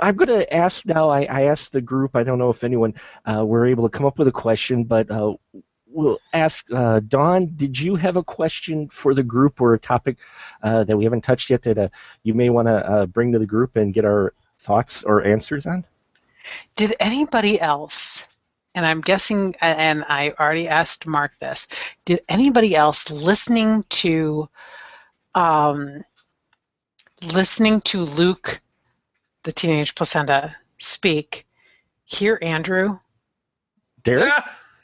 [0.01, 1.09] I'm going to ask now.
[1.09, 2.15] I, I, asked the group.
[2.15, 5.09] I don't know if anyone uh, were able to come up with a question, but
[5.11, 5.33] uh,
[5.85, 7.53] we'll ask uh, Dawn.
[7.55, 10.17] Did you have a question for the group or a topic
[10.63, 11.89] uh, that we haven't touched yet that uh,
[12.23, 15.65] you may want to uh, bring to the group and get our thoughts or answers
[15.65, 15.85] on?
[16.75, 18.23] Did anybody else?
[18.73, 21.67] And I'm guessing, and I already asked Mark this.
[22.05, 24.47] Did anybody else listening to,
[25.35, 26.05] um,
[27.21, 28.61] listening to Luke
[29.43, 31.45] the teenage placenta speak,
[32.05, 32.99] hear Andrew?
[34.03, 34.31] Derrick?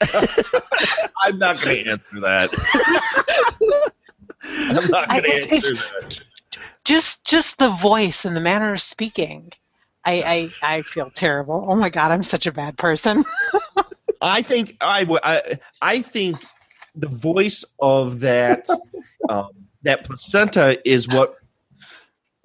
[0.02, 3.92] I'm not going to answer that.
[4.42, 6.20] I'm not going to answer that.
[6.84, 9.52] Just, just the voice and the manner of speaking.
[10.04, 11.66] I, I, I feel terrible.
[11.68, 13.24] Oh my god, I'm such a bad person.
[14.20, 16.36] I think I, I, I think
[16.94, 18.66] the voice of that
[19.28, 19.50] um,
[19.82, 21.34] that placenta is what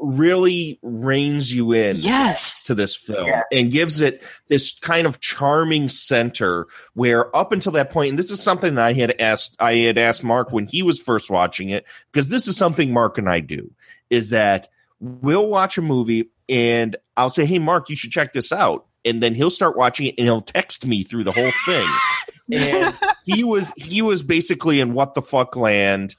[0.03, 3.41] really reins you in yes to this film yeah.
[3.51, 8.29] and gives it this kind of charming center where up until that point and this
[8.29, 11.69] is something that I had asked I had asked Mark when he was first watching
[11.69, 13.71] it because this is something Mark and I do
[14.09, 14.67] is that
[14.99, 19.21] we'll watch a movie and I'll say, "Hey, Mark, you should check this out," and
[19.21, 21.87] then he'll start watching it and he'll text me through the whole thing.
[22.51, 26.15] and he was he was basically in what the fuck land.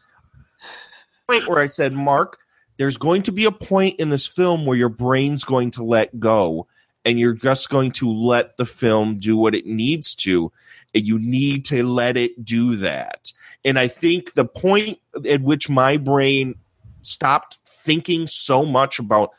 [1.29, 2.39] Point where I said, Mark,
[2.77, 6.19] there's going to be a point in this film where your brain's going to let
[6.19, 6.67] go
[7.05, 10.51] and you're just going to let the film do what it needs to
[10.95, 13.33] and you need to let it do that.
[13.65, 16.55] And i think the point at which my brain
[17.03, 19.31] stopped thinking so much about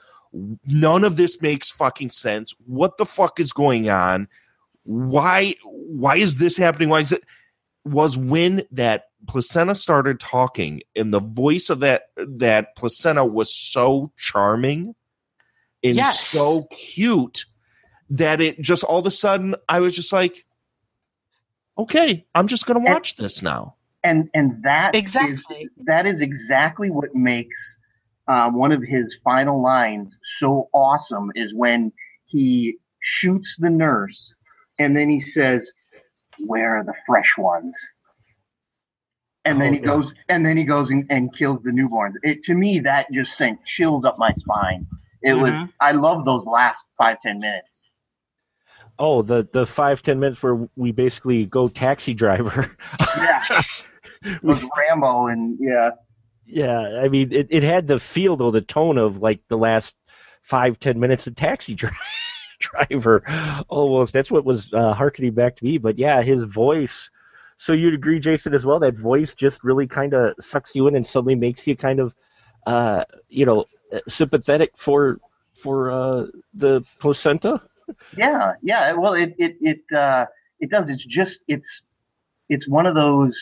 [0.66, 2.54] none of this makes fucking sense.
[2.66, 4.28] What the fuck is going on?
[4.84, 6.90] Why why is this happening?
[6.90, 7.24] Why is it
[7.84, 14.12] was when that placenta started talking and the voice of that that placenta was so
[14.18, 14.96] charming
[15.84, 16.20] and Yes.
[16.28, 17.46] so cute
[18.10, 20.46] that it just all of a sudden I was just like,
[21.78, 23.76] okay, I'm just gonna watch this now.
[24.04, 25.70] and and that is- Exactly.
[25.86, 27.58] that is exactly what makes
[28.28, 31.92] uh, one of his final lines so awesome is when
[32.26, 34.34] he shoots the nurse
[34.80, 35.70] and then he says
[36.40, 37.76] where are the fresh ones
[39.46, 39.86] and then Oh, he yeah.
[39.86, 43.36] goes and then he goes and, and kills the newborns it to me that just
[43.38, 44.86] sent chills up my spine
[45.22, 45.72] it was Mhm.
[45.82, 47.88] i love those last five ten minutes
[48.98, 52.76] Oh, the the five ten minutes where we basically go taxi driver.
[53.22, 53.42] yeah
[54.24, 55.92] it was rambo and yeah
[56.48, 59.96] yeah, I mean, it, it had the feel though, the tone of like the last
[60.44, 61.90] five ten minutes of taxi dri-
[62.60, 63.24] driver.
[63.68, 65.78] Almost, that's what was uh, harkening back to me.
[65.80, 67.10] But yeah, his voice.
[67.58, 68.80] So you'd agree, Jason, as well.
[68.80, 72.14] That voice just really kind of sucks you in and suddenly makes you kind of,
[72.68, 73.66] uh, you know,
[74.08, 75.20] sympathetic for
[75.54, 77.62] for uh, the placenta.
[78.18, 78.94] Yeah, yeah.
[78.94, 80.26] Well, it it it uh,
[80.60, 80.90] it does.
[80.90, 81.82] It's just it's
[82.50, 83.36] it's one of those.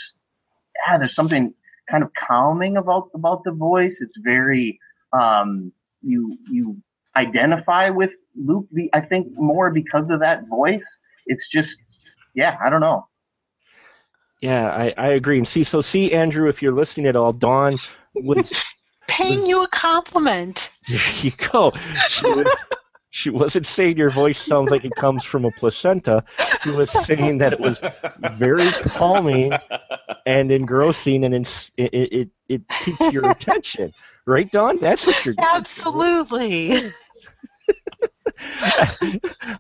[0.88, 1.54] Yeah, there's something
[1.89, 3.97] kind of calming about about the voice.
[4.02, 4.80] It's very
[5.12, 5.71] um,
[6.02, 6.78] you you
[7.15, 8.67] identify with Luke.
[8.93, 10.86] I think more because of that voice.
[11.26, 11.76] It's just
[12.36, 12.58] yeah.
[12.63, 13.08] I don't know.
[14.44, 15.38] Yeah, I, I agree.
[15.38, 17.78] And see, so see, Andrew, if you're listening at all, Dawn
[18.14, 18.52] was
[19.08, 20.70] Paying you a compliment.
[20.90, 21.72] There you go.
[22.10, 22.48] She, was,
[23.10, 26.26] she wasn't saying your voice sounds like it comes from a placenta.
[26.62, 27.80] She was saying that it was
[28.34, 29.54] very calming
[30.26, 33.94] and engrossing, and it, it, it, it keeps your attention.
[34.26, 34.78] Right, Dawn?
[34.80, 35.36] That's what you're.
[35.38, 36.74] Absolutely.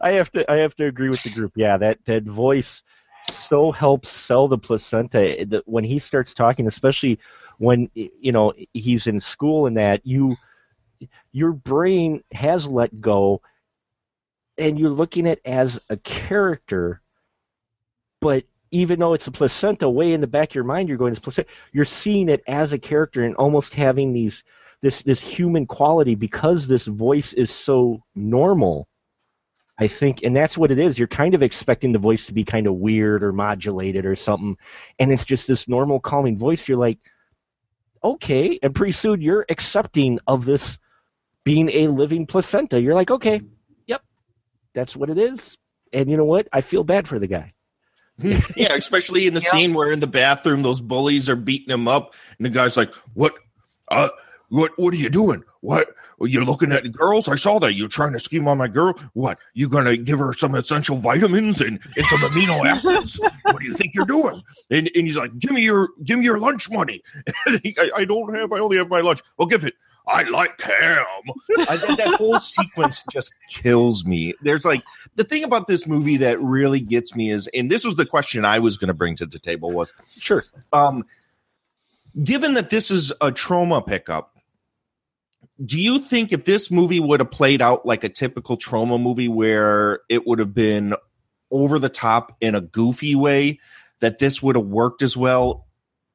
[0.01, 0.51] I have to.
[0.51, 1.53] I have to agree with the group.
[1.55, 2.83] Yeah, that that voice
[3.29, 5.41] so helps sell the placenta.
[5.41, 7.19] Eh, that when he starts talking, especially
[7.57, 10.35] when you know he's in school and that you
[11.31, 13.41] your brain has let go
[14.57, 17.01] and you're looking at as a character
[18.21, 21.11] but even though it's a placenta way in the back of your mind you're going
[21.11, 24.43] it's placenta you're seeing it as a character and almost having these
[24.81, 28.87] this this human quality because this voice is so normal
[29.83, 32.43] i think and that's what it is you're kind of expecting the voice to be
[32.43, 34.57] kind of weird or modulated or something
[34.99, 36.99] and it's just this normal calming voice you're like
[38.03, 40.77] okay and pretty soon you're accepting of this
[41.43, 43.41] being a living placenta you're like okay
[43.85, 44.01] yep
[44.73, 45.57] that's what it is
[45.91, 47.53] and you know what i feel bad for the guy
[48.55, 49.49] yeah, especially in the Yeah.
[49.49, 52.93] scene where in the bathroom those bullies are beating him up, and the guy's like,
[53.15, 53.33] "What?
[53.89, 54.09] Uh,
[54.49, 54.71] what?
[54.77, 55.43] What are you doing?
[55.61, 55.87] What?
[56.25, 57.27] You're looking at girls?
[57.27, 57.73] I saw that.
[57.73, 58.93] You're trying to scheme on my girl.
[59.13, 59.39] What?
[59.53, 63.19] You're gonna give her some essential vitamins and, and some amino acids?
[63.43, 66.25] what do you think you're doing?" And, and he's like, "Give me your give me
[66.25, 67.01] your lunch money."
[67.47, 68.51] I, I don't have.
[68.51, 69.21] I only have my lunch.
[69.37, 69.75] Well, give it.
[70.07, 71.05] I like ham.
[71.69, 74.33] I, that, that whole sequence just kills me.
[74.41, 74.83] There's like
[75.15, 78.43] the thing about this movie that really gets me is, and this was the question
[78.43, 81.05] I was going to bring to the table was, sure um,
[82.21, 84.32] given that this is a Troma pickup,
[85.63, 89.27] do you think if this movie would have played out like a typical Troma movie
[89.27, 90.95] where it would have been
[91.51, 93.59] over the top in a goofy way,
[93.99, 95.67] that this would have worked as well?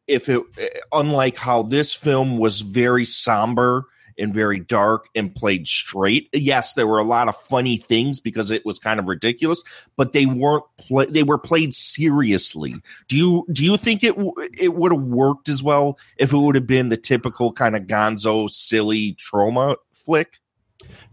[0.07, 3.85] If it, eh, unlike how this film was very somber
[4.19, 6.29] and very dark and played straight.
[6.33, 9.63] Yes, there were a lot of funny things because it was kind of ridiculous,
[9.97, 12.75] but they weren't play, they were played seriously.
[13.09, 16.37] Do you do you think it w- it would have worked as well if it
[16.37, 20.39] would have been the typical kind of gonzo silly Troma flick?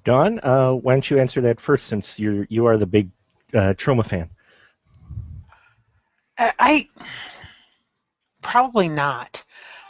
[0.04, 3.10] Dawn, uh, why don't you answer that first, since you're you are the big
[3.54, 4.30] uh, Troma fan?
[6.38, 6.90] I, I
[8.42, 9.44] probably not.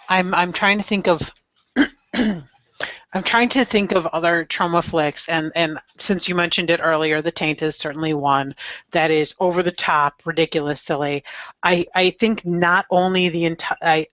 [0.08, 1.32] I'm I'm trying to think of
[3.16, 7.22] I'm trying to think of other Troma flicks and and since you mentioned it earlier,
[7.22, 8.54] The Taint is certainly one
[8.92, 11.24] that is over the top, ridiculous, silly.
[11.64, 14.06] I I think not only the entire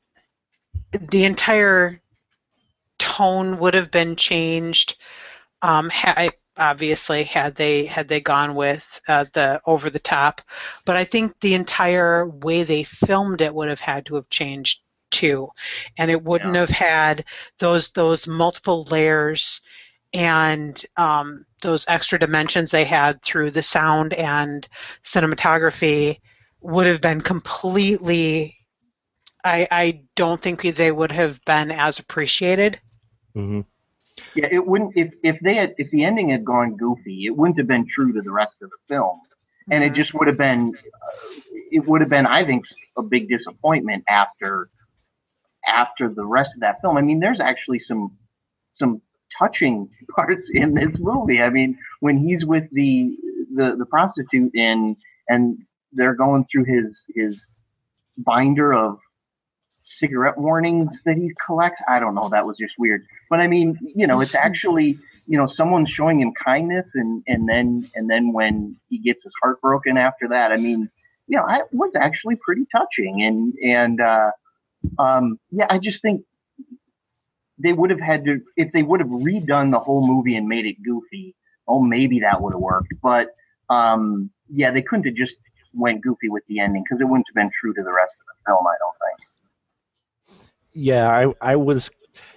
[0.92, 2.00] the entire
[3.00, 4.96] tone would have been changed.
[5.62, 10.40] Um, ha- obviously, had they had they gone with uh, the over the top,
[10.86, 14.82] but I think the entire way they filmed it would have had to have changed
[15.12, 15.48] too,
[15.98, 16.56] and it wouldn't Yeah.
[16.56, 17.24] have had
[17.58, 19.60] those those multiple layers
[20.14, 24.68] and um, those extra dimensions they had through the sound and
[25.04, 26.20] cinematography
[26.62, 28.56] would have been completely
[29.44, 32.80] I, I don't think they would have been as appreciated.
[33.34, 33.62] hmm
[34.34, 37.58] Yeah, it wouldn't if if they had if the ending had gone goofy, it wouldn't
[37.58, 39.20] have been true to the rest of the film,
[39.70, 39.94] and it Mhm.
[39.94, 42.64] just would have been uh, it would have been I think
[42.96, 44.68] a big disappointment after
[45.66, 46.96] after the rest of that film.
[46.96, 48.16] I mean, there's actually some
[48.74, 49.00] some
[49.38, 51.40] touching parts in this movie.
[51.40, 53.16] I mean, when he's with the
[53.54, 54.96] the the prostitute and
[55.28, 55.58] and
[55.92, 57.40] they're going through his his
[58.18, 58.98] binder of
[59.98, 61.80] cigarette warnings that he collects.
[61.88, 62.28] I don't know.
[62.28, 63.04] That was just weird.
[63.30, 67.48] But I mean, you know, it's actually, you know, someone showing him kindness and, and
[67.48, 70.90] then, and then when he gets his heart broken after that, I mean,
[71.26, 73.22] you know, it was actually pretty touching.
[73.22, 74.30] And, and, uh,
[74.98, 76.24] um, yeah, I just think
[77.58, 80.66] they would have had to, if they would have redone the whole movie and made
[80.66, 81.34] it goofy,
[81.68, 82.92] oh, maybe that would have worked.
[83.02, 83.28] But,
[83.70, 85.34] um, yeah, they couldn't have just
[85.72, 88.26] went goofy with the ending because it wouldn't have been true to the rest of
[88.26, 89.28] the film, I don't think.
[90.74, 91.90] Yeah, I I was.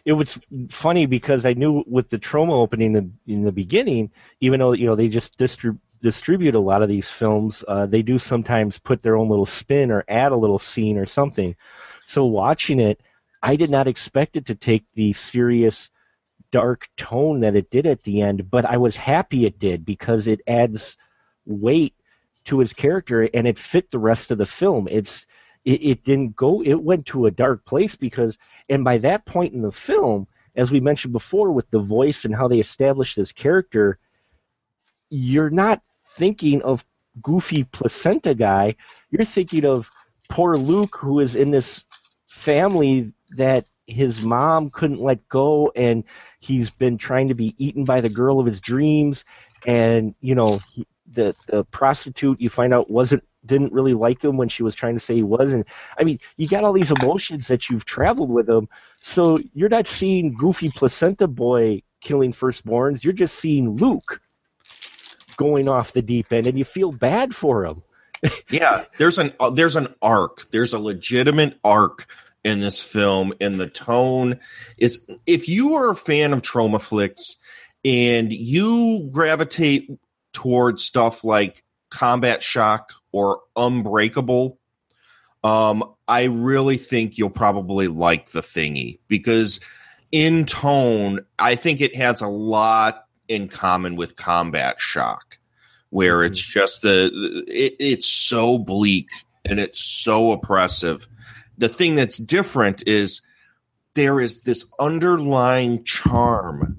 [0.05, 0.37] It was
[0.69, 4.85] funny because I knew with the Troma opening in, in the beginning, even though you
[4.85, 9.01] know they just distrib- distribute a lot of these films, uh, they do sometimes put
[9.01, 11.55] their own little spin or add a little scene or something.
[12.05, 13.01] So watching it,
[13.41, 15.89] I did not expect it to take the serious,
[16.51, 20.27] dark tone that it did at the end, but I was happy it did because
[20.27, 20.97] it adds
[21.45, 21.93] weight
[22.45, 24.87] to his character and it fit the rest of the film.
[24.89, 25.25] It's
[25.65, 28.37] it, it didn't go it went to a dark place because
[28.69, 32.35] and by that point in the film as we mentioned before with the voice and
[32.35, 33.97] how they established this character
[35.09, 36.85] you're not thinking of
[37.21, 38.75] goofy placenta guy
[39.09, 39.89] you're thinking of
[40.29, 41.83] poor luke who is in this
[42.45, 46.03] family that his mom couldn't let go and
[46.39, 49.25] he's been trying to be eaten by the girl of his dreams.
[49.65, 54.37] And you know he, the the prostitute you find out wasn't didn't really like him
[54.37, 55.67] when she was trying to say he wasn't.
[55.99, 58.69] I mean you got all these emotions that you've traveled with him.
[58.99, 63.03] So you're not seeing goofy placenta boy killing firstborns.
[63.03, 64.21] You're just seeing luke
[65.37, 67.81] going off the deep end and you feel bad for him.
[68.51, 70.49] Yeah there's an uh, there's an arc.
[70.51, 72.07] There's a legitimate arc
[72.45, 74.39] in this film and the tone
[74.77, 77.37] is if you are a fan of Troma flicks
[77.83, 79.89] and you gravitate
[80.31, 84.59] towards stuff like combat shock or unbreakable
[85.43, 89.59] um i really think you'll probably like the thingy because
[90.11, 95.39] in tone i think it has a lot in common with combat shock
[95.89, 99.09] where it's just the it, it's so bleak
[99.45, 101.07] and it's so oppressive
[101.57, 103.21] the thing that's different is
[103.93, 106.75] there is this underlying charm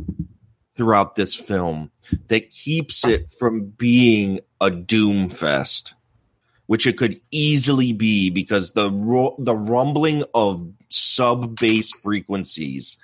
[0.77, 1.91] throughout this film
[2.29, 5.95] that keeps it from being a doom fest
[6.67, 12.97] which it could easily be because the ru- the rumbling of sub bass frequencies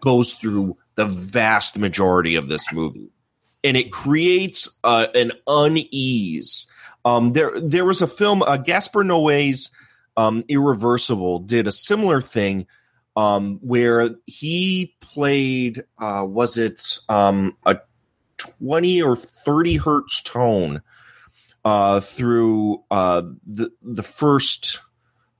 [0.00, 3.10] goes through the vast majority of this movie.
[3.64, 6.66] And it creates uh, an unease.
[7.04, 9.70] Um, there there was a film uh, Gaspar Noé's
[10.18, 12.66] um, Irreversible did a similar thing
[13.16, 17.78] um, where he played uh, was it um, a
[18.36, 20.82] 20 or 30 hertz tone
[21.64, 24.80] uh, through uh, the the first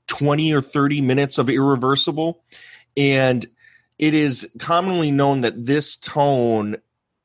[0.07, 2.41] 20 or 30 minutes of Irreversible.
[2.95, 3.45] And
[3.97, 6.77] it is commonly known that this tone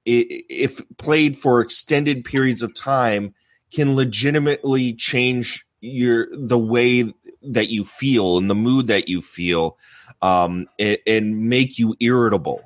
[0.04, 3.32] if played for extended periods of time
[3.72, 7.12] can legitimately change your the way
[7.52, 9.78] that you feel and the mood that you feel
[10.22, 12.62] um, and, and make you irritable.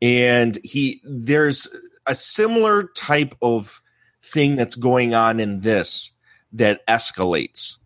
[0.00, 1.68] And he there's
[2.06, 3.80] a similar type of
[4.20, 6.10] thing that's going on in this
[6.52, 7.76] that escalates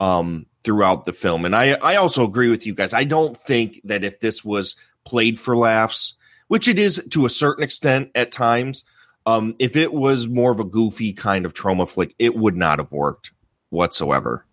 [0.00, 1.44] um, throughout the film.
[1.44, 2.92] And I, I also agree with you guys.
[2.92, 6.14] I don't think that if this was played for laughs
[6.52, 8.84] which it is to a certain extent at times
[9.24, 12.78] um, if it was more of a goofy kind of Troma flick it would not
[12.78, 13.32] have worked
[13.70, 14.44] whatsoever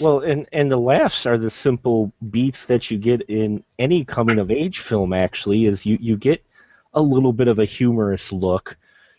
[0.00, 4.38] Well, and and the laughs are the simple beats that you get in any coming
[4.38, 5.12] of age film.
[5.12, 6.44] Actually, is you you get
[6.94, 8.76] a little bit of a humorous look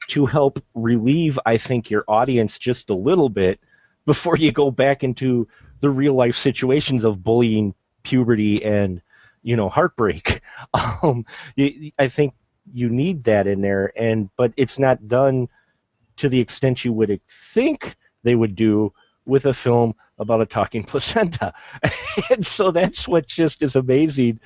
[0.08, 3.60] to help relieve, I think, your audience just a little bit
[4.06, 5.48] before you go back into
[5.82, 7.74] the real life situations of bullying,
[8.04, 9.02] puberty, and
[9.44, 10.42] you know heartbreak.
[11.02, 11.26] Um,
[11.56, 12.34] you, I think
[12.74, 15.48] you need that in there, and but it's not done
[16.18, 17.22] to the extent you would
[17.54, 18.94] think they would do
[19.26, 21.54] with a film about a talking placenta.
[22.30, 24.40] and so that's what just is amazing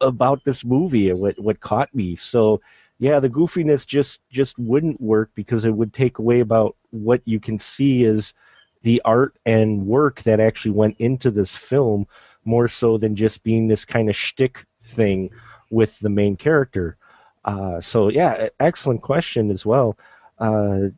[0.00, 2.16] about this movie and what, what caught me.
[2.16, 2.60] So
[2.98, 7.40] yeah, the goofiness just just wouldn't work because it would take away about what you
[7.40, 8.34] can see is
[8.82, 12.06] the art and work that actually went into this film
[12.44, 15.30] more so than just being this kind of shtick thing
[15.70, 16.96] with the main character.
[17.44, 19.96] Uh, so yeah, excellent question as well.
[20.38, 20.88] Uh,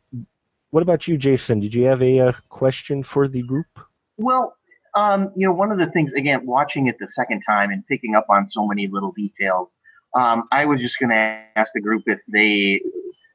[0.70, 1.60] what about you, Jason?
[1.60, 3.66] Did you have a, a uh, question for the group?
[4.16, 4.56] Well,
[4.94, 8.14] um, you know, one of the things again, watching it the second time and picking
[8.14, 9.70] up on so many little details,
[10.14, 12.82] um, I was just going to ask the group if they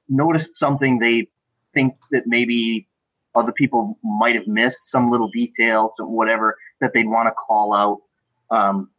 [0.08, 1.28] noticed something they
[1.74, 2.88] think that maybe
[3.36, 7.74] other people might have missed, some little details or whatever that they'd want to call
[7.74, 8.02] out.
[8.56, 8.90] Um,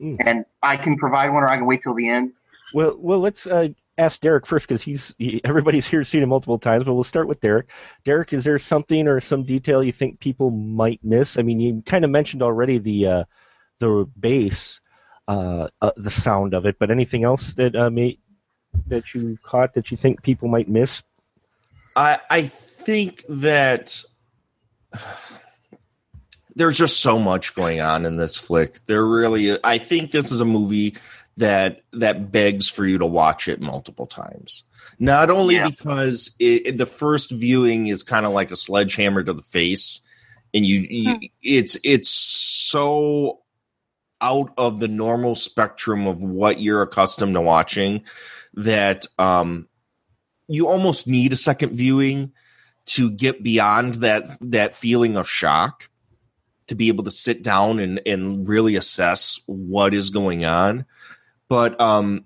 [0.00, 0.16] mm.
[0.24, 2.32] And I can provide one, or I can wait till the end.
[2.74, 3.68] Well, well, let's uh,
[3.98, 6.84] ask Derrick first because he's he, everybody's here seen it multiple times.
[6.84, 7.70] But we'll start with Derrick.
[8.04, 11.38] Derrick, is there something or some detail you think people might miss?
[11.38, 13.24] I mean, you kind of mentioned already the uh,
[13.78, 14.80] the bass,
[15.28, 18.18] uh, uh, the sound of it, but anything else that uh, may
[18.86, 21.02] that you caught that you think people might miss?
[21.94, 24.02] I I think that
[26.54, 28.84] there's just so much going on in this flick.
[28.86, 30.96] There really, I think this is a movie
[31.36, 34.64] that that begs for you to watch it multiple times.
[34.98, 35.68] Not only yeah.
[35.68, 40.00] because it, it, the first viewing is kind of like a sledgehammer to the face,
[40.52, 41.24] and you, you hmm.
[41.42, 43.40] it's it's so
[44.20, 48.04] out of the normal spectrum of what you're accustomed to watching
[48.54, 49.66] that um,
[50.46, 52.32] you almost need a second viewing
[52.84, 55.88] to get beyond that that feeling of shock
[56.66, 60.84] to be able to sit down and and really assess what is going on
[61.52, 62.24] but um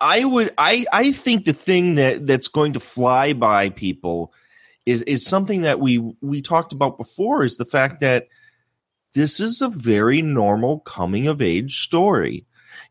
[0.00, 4.32] i would i i think the thing that that's going to fly by people
[4.86, 8.26] is is something that we we talked about before is the fact that
[9.12, 12.46] this is a very normal coming of age story.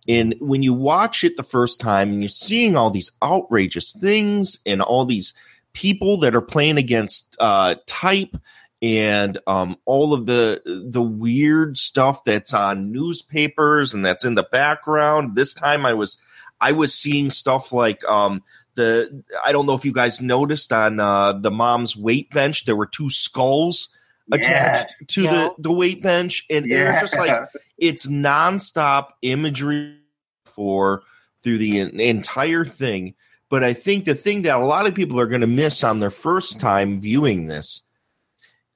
[0.07, 4.59] And when you watch it the first time and you're seeing all these outrageous things
[4.65, 5.33] and all these
[5.73, 8.35] people that are playing against uh, type
[8.81, 14.43] and um, all of the the weird stuff that's on newspapers and that's in the
[14.43, 15.35] background.
[15.35, 16.17] This time I was
[16.61, 18.43] I was seeing stuff like um,
[18.75, 22.75] the I don't know if you guys noticed on uh, the mom's weight bench there
[22.75, 23.89] were two skulls
[24.31, 25.05] attached yeah.
[25.07, 25.31] to yeah.
[25.31, 26.91] the the weight bench and yeah.
[26.91, 29.97] it's just like it's nonstop imagery
[30.45, 31.03] for
[31.41, 33.15] through the entire thing
[33.49, 35.99] but I think the thing that a lot of people are going to miss on
[35.99, 37.81] their first time viewing this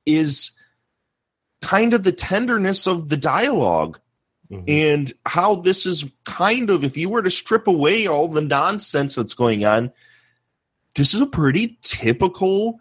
[0.05, 0.51] is
[1.61, 3.97] kind of the tenderness of the dialog
[4.51, 4.63] mm-hmm.
[4.67, 9.15] and how this is kind of, if you were to strip away all the nonsense
[9.15, 9.91] that's going on,
[10.95, 12.79] this is a pretty typical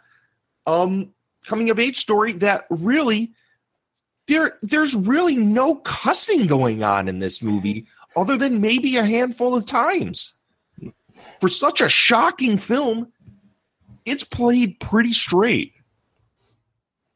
[0.67, 1.13] um,
[1.47, 3.33] coming of age story that really
[4.29, 9.57] there there's really no cussing going on in this movie other than maybe a handful
[9.57, 10.35] of times
[11.41, 13.13] for such a shocking film,
[14.05, 15.72] it's played pretty straight.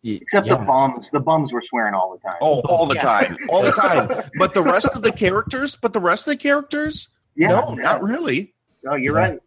[0.07, 0.57] Except yeah.
[0.57, 1.07] the bums.
[1.13, 2.39] The bums were swearing all the time.
[2.41, 3.03] Oh, all the yeah.
[3.03, 3.37] time.
[3.49, 4.11] All the time.
[4.39, 8.03] But the rest of the characters, but the rest of the characters, yeah, no, not
[8.03, 8.55] really.
[8.85, 9.39] No, you're right.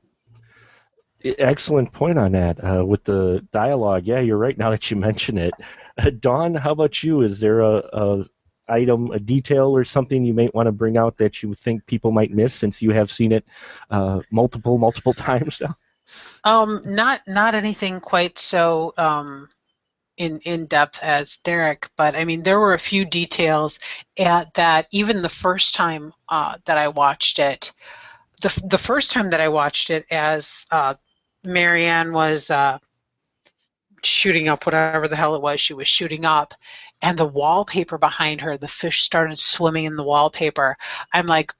[1.23, 4.05] Excellent point on that uh, with the dialogue.
[4.05, 4.57] Yeah, you're right.
[4.57, 5.53] Now that you mention it,
[5.97, 7.21] uh, Dawn, how about you?
[7.21, 8.25] Is there a, a
[8.67, 12.11] item, a detail, or something you might want to bring out that you think people
[12.11, 13.45] might miss since you have seen it
[13.89, 15.75] uh, multiple, multiple times now?
[16.43, 19.49] Um, not not anything quite so um,
[20.19, 23.79] in in depth as Derrick, but I mean there were a few details
[24.19, 27.71] at that even the first time uh, that I watched it,
[28.41, 30.93] the the first time that I watched it as uh,
[31.43, 32.77] Marianne was uh,
[34.03, 36.53] shooting up whatever the hell it was she was shooting up,
[37.01, 40.77] and the wallpaper behind her, the fish started swimming in the wallpaper.
[41.13, 41.53] I'm like,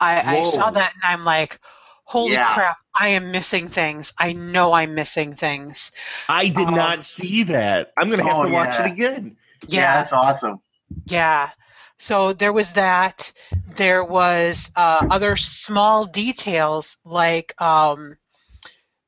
[0.00, 1.60] I, I saw that and I'm like,
[2.08, 2.54] holy yeah.
[2.54, 4.14] crap, I am missing things.
[4.16, 5.92] I know I'm missing things.
[6.26, 7.92] I did um, not see that.
[7.98, 8.86] I'm going to have oh, to watch yeah.
[8.86, 9.36] it again.
[9.68, 9.80] Yeah.
[9.80, 10.60] yeah, that's awesome.
[11.04, 11.50] Yeah.
[11.98, 13.30] So there was that.
[13.74, 18.16] There was uh, other small details like um,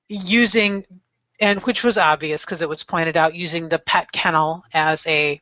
[0.09, 0.85] using,
[1.41, 5.41] and which was obvious because it was pointed out, using the pet kennel as a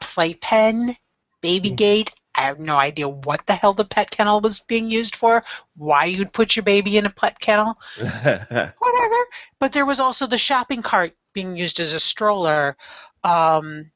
[0.00, 0.94] playpen,
[1.40, 1.76] baby mm.
[1.76, 2.12] gate.
[2.36, 5.42] I have no idea what the hell the pet kennel was being used for,
[5.76, 9.16] why you'd put your baby in a pet kennel, whatever.
[9.58, 12.76] But there was also the shopping cart being used as a stroller.
[13.24, 13.90] Um,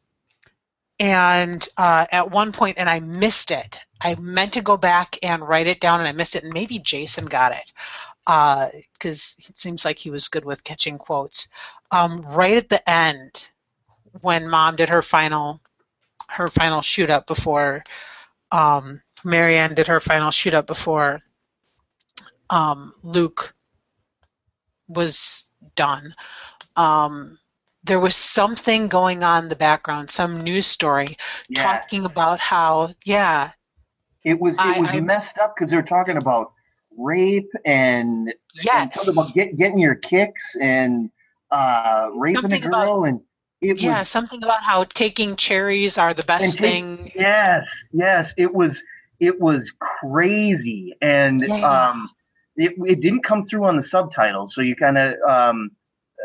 [0.98, 3.78] and uh, at one point, and I missed it.
[4.02, 6.44] I meant to go back and write it down, and I missed it.
[6.44, 7.72] And maybe Jason got it
[8.24, 11.48] because uh, it seems like he was good with catching quotes.
[11.90, 13.48] Um, right at the end,
[14.20, 15.60] when Mom did her final
[16.28, 17.82] her final shoot up before
[18.52, 21.20] um, Marianne did her final shoot up before
[22.50, 23.54] um, Luke
[24.88, 26.14] was done.
[26.76, 27.38] Um,
[27.84, 31.16] there was something going on in the background, some news story
[31.48, 31.62] Yeah.
[31.62, 33.50] talking about how, yeah,
[34.24, 36.52] It was it I- was I- messed up because they were talking about
[36.98, 41.10] rape and, and yes, talking about get, getting your kicks and
[41.50, 43.20] uh, raping Something a girl and
[43.60, 47.12] it yeah, was something about how taking cherries are the best take- thing.
[47.14, 48.80] yes yes it was
[49.18, 51.88] it was crazy and Yeah.
[51.90, 52.10] um
[52.56, 55.70] it, it didn't come through on the subtitles so you kind of um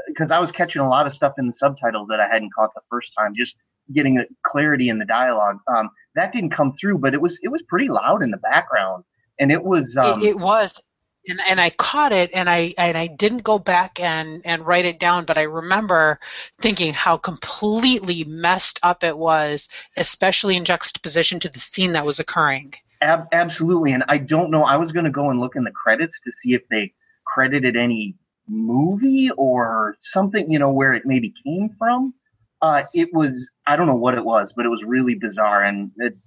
[0.08, 2.74] because I was catching a lot of stuff in the subtitles that I hadn't caught
[2.76, 3.56] the first time just
[3.94, 7.50] getting the clarity in the dialogue um that didn't come through but it was it
[7.50, 9.04] was pretty loud in the background
[9.40, 10.82] and it was um it, it was,
[11.28, 14.86] and and I caught it, and I and I didn't go back and and write
[14.86, 16.20] it down, but I remember
[16.60, 22.20] thinking how completely messed up it was, especially in juxtaposition to the scene that was
[22.20, 22.74] occurring.
[23.02, 24.64] Ab- absolutely, and I don't know.
[24.64, 26.94] I was going to go and look in the credits to see if they
[27.26, 28.16] credited any
[28.48, 32.14] movie or something, you know, where it maybe came from.
[32.62, 35.92] Uh, it was I don't know what it was, but it was really bizarre, and
[35.98, 36.18] it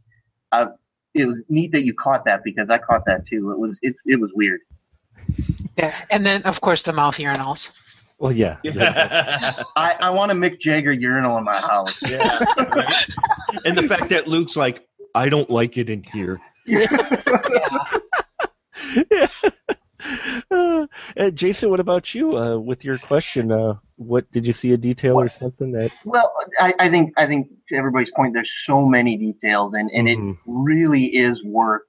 [0.52, 0.66] uh,
[1.14, 3.50] it was neat that you caught that because I caught that too.
[3.50, 4.60] It was it it was weird.
[5.78, 7.70] Yeah, and then of course the mouth urinals.
[8.18, 8.56] Well, yeah.
[9.76, 12.02] I, I want a Mick Jagger urinal in my house.
[12.08, 13.06] yeah, right?
[13.64, 16.40] And the fact that Luke's like, I don't like it in here.
[20.50, 22.36] uh, uh, Jason, what about you?
[22.36, 25.92] Uh, with your question, uh, what did you see a detail or something that?
[26.04, 30.08] Well, I, I think I think to everybody's point, there's so many details, and and
[30.08, 30.32] Mhm.
[30.32, 31.82] it really is worth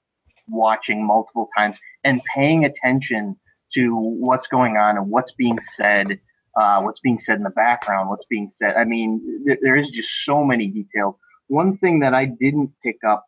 [0.48, 3.36] watching multiple times and paying attention
[3.76, 6.20] to what's going on and what's being said,
[6.60, 8.76] uh, what's being said in the background, what's being said.
[8.76, 11.16] I mean, there, there is just so many details.
[11.48, 13.26] One thing that I didn't pick up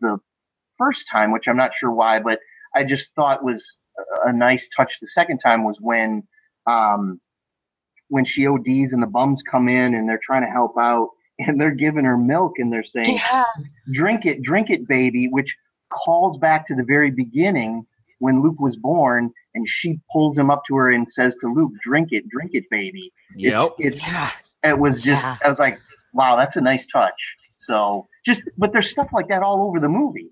[0.00, 0.18] the
[0.78, 2.38] first time, which I'm not sure why, but
[2.74, 3.62] I just thought was
[4.24, 6.24] a, a nice touch the second time was when.
[6.66, 7.20] Um,
[8.10, 11.58] when she ODs and the bums come in and they're trying to help out and
[11.58, 13.44] they're giving her milk and they're saying, Yeah,
[13.92, 15.56] drink it, drink it, baby, which
[15.90, 17.86] calls back to the very beginning
[18.20, 21.72] when Luke was born and she pulls him up to her and says to Luke,
[21.84, 23.12] drink it, drink it, baby.
[23.38, 23.72] It's- Yep.
[23.78, 24.30] It's, yeah,
[24.62, 25.36] it was just, Yeah.
[25.44, 25.78] I was like,
[26.14, 27.12] wow, that's a nice touch.
[27.58, 30.30] So just, but there's stuff like that all over the movie.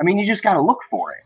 [0.00, 1.24] I mean, you just got to look for it.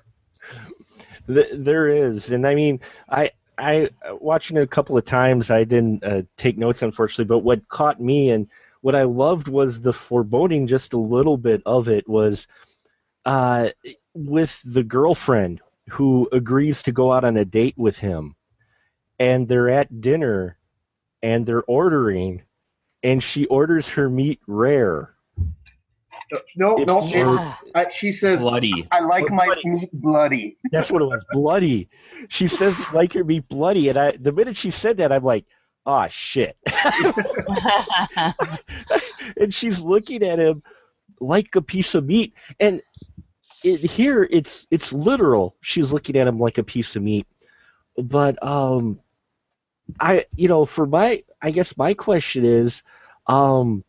[1.27, 3.89] There is, and I mean, I I
[4.21, 5.51] watching it a couple of times.
[5.51, 8.47] I didn't uh, take notes, unfortunately, but what caught me and
[8.83, 10.67] what I loved was the foreboding.
[10.67, 12.47] Just a little bit of it was
[13.25, 13.69] uh,
[14.12, 15.61] with the girlfriend
[15.91, 18.37] who agrees to go out on a date with him,
[19.18, 20.59] and they're at dinner,
[21.22, 22.43] and they're ordering,
[23.03, 25.11] and she orders her meat rare.
[26.57, 27.55] No, If- no, or- yeah.
[27.74, 28.89] uh, she says, Bloody.
[28.91, 29.68] I like my Bloody.
[29.68, 30.57] meat bloody.
[30.72, 31.22] That's what it was.
[31.32, 31.89] Bloody.
[32.28, 35.45] She says like her meat bloody, and I the minute she said that, I'm like,
[35.85, 36.57] oh shit.
[39.37, 40.62] and she's looking at him
[41.20, 42.32] like a piece of meat.
[42.59, 42.80] And
[43.65, 45.57] it, here it's it's literal.
[45.61, 47.27] She's looking at him like a piece of meat.
[47.97, 49.01] But um
[49.99, 52.83] I you know, for my I guess my question is
[53.27, 53.85] um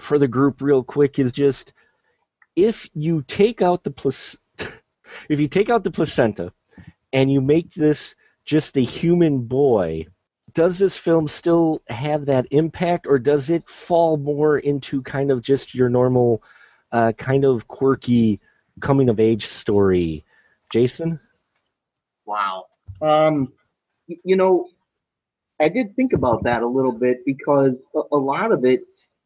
[0.00, 1.72] for the group real quick is just
[2.56, 4.36] if you take out the plus
[5.28, 6.52] if you take out the placenta
[7.12, 8.14] and you make this
[8.46, 10.06] just a human boy,
[10.54, 15.42] does this film still have that impact, or does it fall more into kind of
[15.42, 16.42] just your normal,
[16.92, 18.40] uh, kind of quirky
[18.80, 20.24] coming of age story?
[20.70, 21.20] Jason?
[22.24, 22.66] Wow.
[23.00, 23.52] Um,
[24.06, 24.68] you know,
[25.60, 28.80] I did think about that a little bit because a, a lot of it,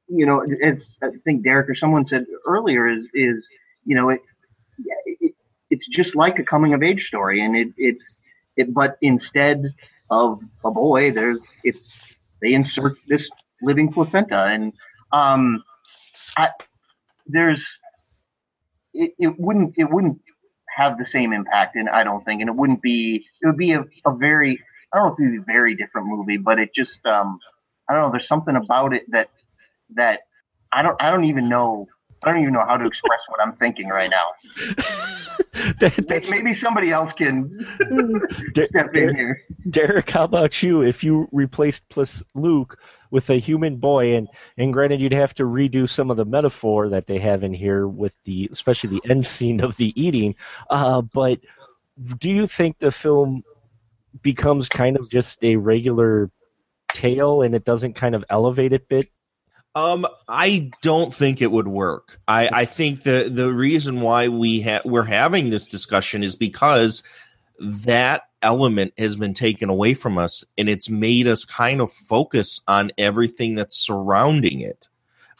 [0.09, 3.47] you know, as I think Derrick or someone said earlier, is is
[3.85, 4.21] you know, it,
[5.07, 5.35] it
[5.71, 8.15] it's just like a coming of age story, and it it's
[8.57, 9.63] it, but instead
[10.11, 11.89] of a boy, there's it's
[12.43, 13.29] they insert this
[13.63, 14.73] living placenta, and
[15.13, 15.63] um,
[16.37, 16.49] I,
[17.27, 17.65] there's
[19.01, 20.21] it, it wouldn't it wouldn't
[20.77, 23.27] have the same impact, and I don't think, and it wouldn't be.
[23.43, 24.61] It would be a, a very,
[24.93, 27.39] I don't know if it would be a very different movie, but it just, um,
[27.89, 28.13] I don't know.
[28.13, 29.31] There's something about it that
[29.97, 30.21] that
[30.73, 31.89] I don't, I don't even know
[32.23, 34.75] I don't even know how to express what I'm thinking right now.
[35.81, 37.67] That- Maybe somebody else can
[38.55, 39.43] Der- step Der- in here.
[39.69, 40.83] Derrick, how about you?
[40.83, 42.79] If you replaced plus Luke
[43.11, 46.91] with a human boy, and and granted, you'd have to redo some of the metaphor
[46.91, 50.37] that they have in here with the, especially the end scene of the eating.
[50.69, 51.41] Uh, but
[52.19, 53.43] do you think the film
[54.23, 56.31] becomes kind of just a regular
[56.95, 59.09] tale, and it doesn't kind of elevate it bit?
[59.75, 62.19] Um, I don't think it would work.
[62.27, 67.05] I, I think the the reason why we ha- we're having this discussion is because
[67.61, 72.63] that element has been taken away from us, and it's made us kind of focus
[72.67, 74.89] on everything that's surrounding it.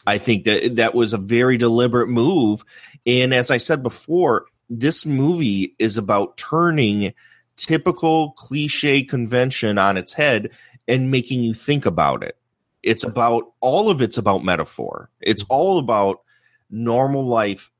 [0.07, 2.63] I think that that was a very deliberate move,
[3.05, 7.13] and as I said before, this movie is about turning
[7.57, 10.51] typical cliche convention on its head
[10.87, 12.37] and making you think about it
[12.83, 15.09] it's about all of it's about metaphor.
[15.21, 16.21] It's all about
[16.69, 17.71] normal life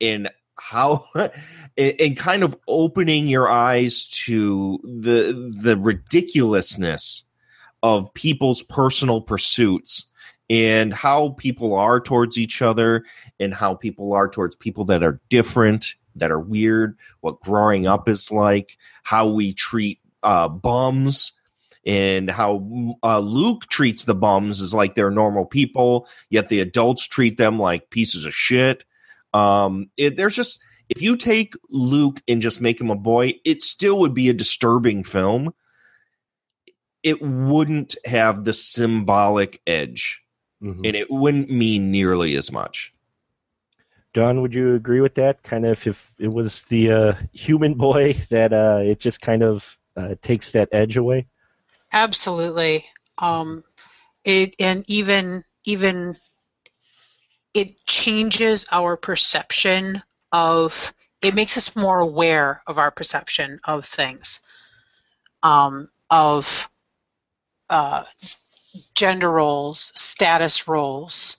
[0.00, 1.32] and how and
[2.00, 7.24] and kind of opening your eyes to the the ridiculousness
[7.82, 10.06] of people's personal pursuits
[10.50, 13.04] and how people are towards each other
[13.40, 18.08] and how people are towards people that are different that are weird what growing up
[18.08, 21.32] is like how we treat uh, bums
[21.86, 27.06] and how uh, Luke treats the bums as like they're normal people, yet the adults
[27.06, 28.84] treat them like pieces of shit.
[29.32, 33.62] Um, it, there's just if you take Luke and just make him a boy, it
[33.62, 35.52] still would be a disturbing film.
[37.02, 40.22] It wouldn't have the symbolic edge,
[40.62, 40.86] Mhm.
[40.86, 42.92] and it wouldn't mean nearly as much.
[44.14, 45.42] Dawn, would you agree with that?
[45.42, 49.76] Kind of, if it was the uh, human boy, that uh, it just kind of
[49.96, 51.26] uh, takes that edge away.
[51.94, 52.86] Absolutely.
[53.18, 53.64] Um,
[54.24, 56.16] it and even even
[57.54, 60.92] it changes our perception of.
[61.22, 64.40] It makes us more aware of our perception of things,
[65.42, 66.68] um, of
[67.70, 68.04] uh,
[68.94, 71.38] gender roles, status roles,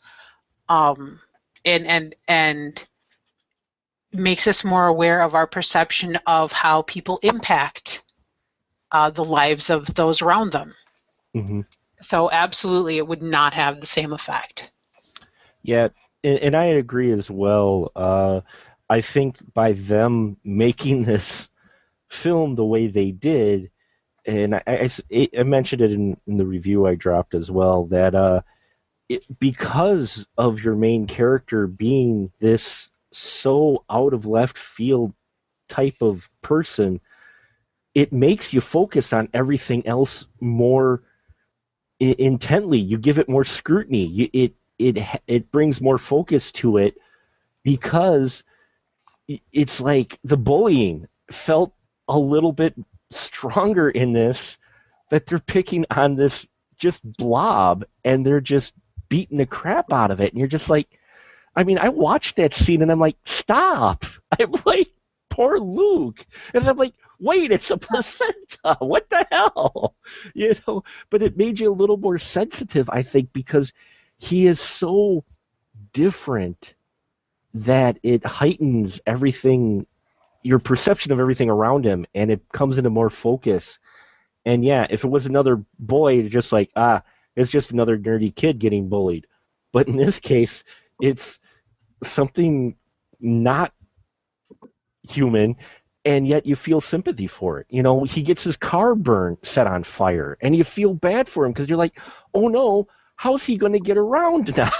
[0.70, 1.22] um,
[1.66, 2.88] and and and
[4.14, 8.04] makes us more aware of our perception of how people impact
[8.96, 10.74] uh, the lives of those around them.
[11.34, 11.62] hmm
[12.02, 14.70] So absolutely, it would not have the same effect.
[15.64, 15.90] Yeah,
[16.24, 17.92] and, and I agree as well.
[17.94, 18.40] Uh,
[18.90, 21.50] I think by them making this
[22.08, 23.70] film the way they did,
[24.26, 28.16] and I, I, I mentioned it in, in the review I dropped as well, that
[28.16, 28.44] uh,
[29.10, 35.12] it, because of your main character being this so out of left field
[35.68, 37.02] type of person,
[37.96, 41.04] it makes you focus on everything else more
[42.02, 42.80] i- intently.
[42.80, 44.06] You give it more scrutiny.
[44.06, 46.96] You, it it it brings more focus to it
[47.64, 48.44] because
[49.52, 51.74] it's like the bullying felt
[52.08, 52.76] a little bit
[53.12, 54.58] stronger in this
[55.12, 56.46] that they're picking on this
[56.78, 58.74] just blob and they're just
[59.10, 60.88] beating the crap out of it and you're just like
[61.56, 64.06] I mean I watched that scene and I'm like stop
[64.40, 64.90] I'm like
[65.30, 68.36] poor Luke and I'm like wait it's a placenta.
[68.80, 69.96] What the hell?
[70.34, 73.74] You know but it made you a little more sensitive I think because
[74.18, 75.24] he is so
[75.94, 76.74] different
[77.54, 79.86] that it heightens everything
[80.44, 83.80] your perception of everything around him and it comes into more focus.
[84.46, 87.02] And yeah if it was another boy just like ah
[87.36, 89.28] it's just another nerdy kid getting bullied.
[89.72, 90.64] But in this case
[91.02, 91.40] it's
[92.04, 92.76] something
[93.20, 93.74] not
[95.04, 95.56] human
[96.06, 97.68] and yet you feel sympathy for it.
[97.70, 101.46] You know he gets his car burned set on fire and you feel bad for
[101.46, 102.00] him because you're like
[102.34, 104.72] oh no how's he going to get around now?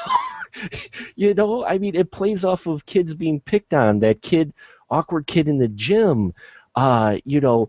[1.18, 4.54] You know i mean it plays off of kids being picked on that kid
[4.90, 6.34] awkward kid in the gym
[6.76, 7.68] uh you know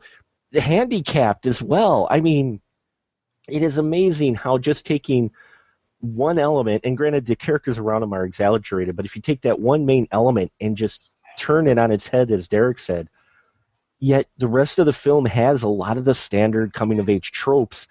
[0.53, 2.07] handicapped as well.
[2.11, 2.61] I mean
[3.49, 5.31] it is amazing how just taking
[6.01, 9.59] one element and granted the characters around him are exaggerated but if you take that
[9.59, 13.09] one main element and just turn it on its head as derrick said
[13.99, 17.33] yet the rest of the film has a lot of the standard coming of age
[17.33, 17.87] tropes.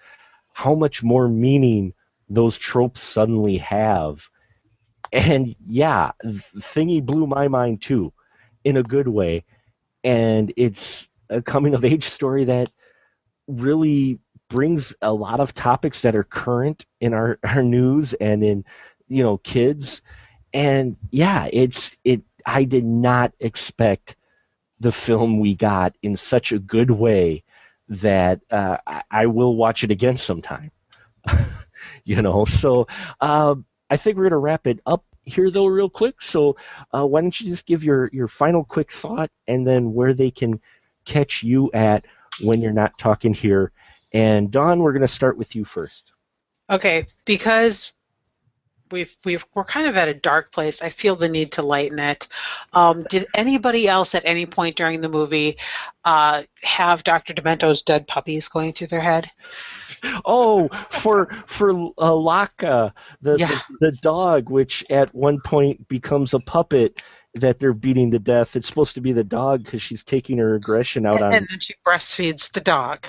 [0.52, 1.94] How much more meaning
[2.28, 4.28] those tropes suddenly have?
[5.12, 8.12] And yeah thingy blew my mind too
[8.64, 9.44] in a good way.
[10.04, 12.70] And it's a coming of age story that
[13.46, 18.64] really brings a lot of topics that are current in our, our news and in
[19.08, 20.02] you know kids.
[20.52, 24.15] And yeah it's it i did not expect
[24.80, 27.44] the film we got in such a good way
[27.88, 30.70] that uh, I, I will watch it again sometime
[32.04, 32.86] you know so
[33.20, 36.22] um, i think we're going to wrap it up here though, real quick.
[36.22, 36.56] So
[36.96, 40.30] uh, why don't you just give your your final quick thought, and then where they
[40.30, 40.60] can
[41.04, 42.06] catch you at
[42.40, 43.72] when you're not talking here.
[44.12, 46.12] And Dawn, we're going to start with you first.
[46.70, 47.92] Okay, because
[48.90, 50.82] we've we've we're kind of at a dark place.
[50.82, 52.28] I feel the need to lighten it.
[52.72, 55.58] Um, did anybody else at any point during the movie
[56.04, 57.34] uh, have Dr.
[57.34, 59.30] Demento's dead puppies going through their head?
[60.24, 63.48] Oh, for for uh, Laka, the, Yeah.
[63.48, 67.02] the the dog, which at one point becomes a puppet
[67.34, 68.56] that they're beating to death.
[68.56, 71.46] It's supposed to be the dog because she's taking her aggression out And, on and
[71.50, 73.06] then she breastfeeds the dog.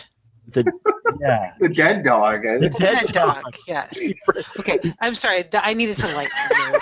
[0.52, 0.72] The
[1.20, 1.54] yeah.
[1.60, 2.46] The dead dog.
[2.46, 2.58] Eh?
[2.60, 3.44] The The dead dead dog.
[3.44, 3.56] dog.
[3.68, 3.98] Yes.
[4.60, 4.80] Okay.
[5.00, 5.44] I'm sorry.
[5.54, 6.82] I needed to lighten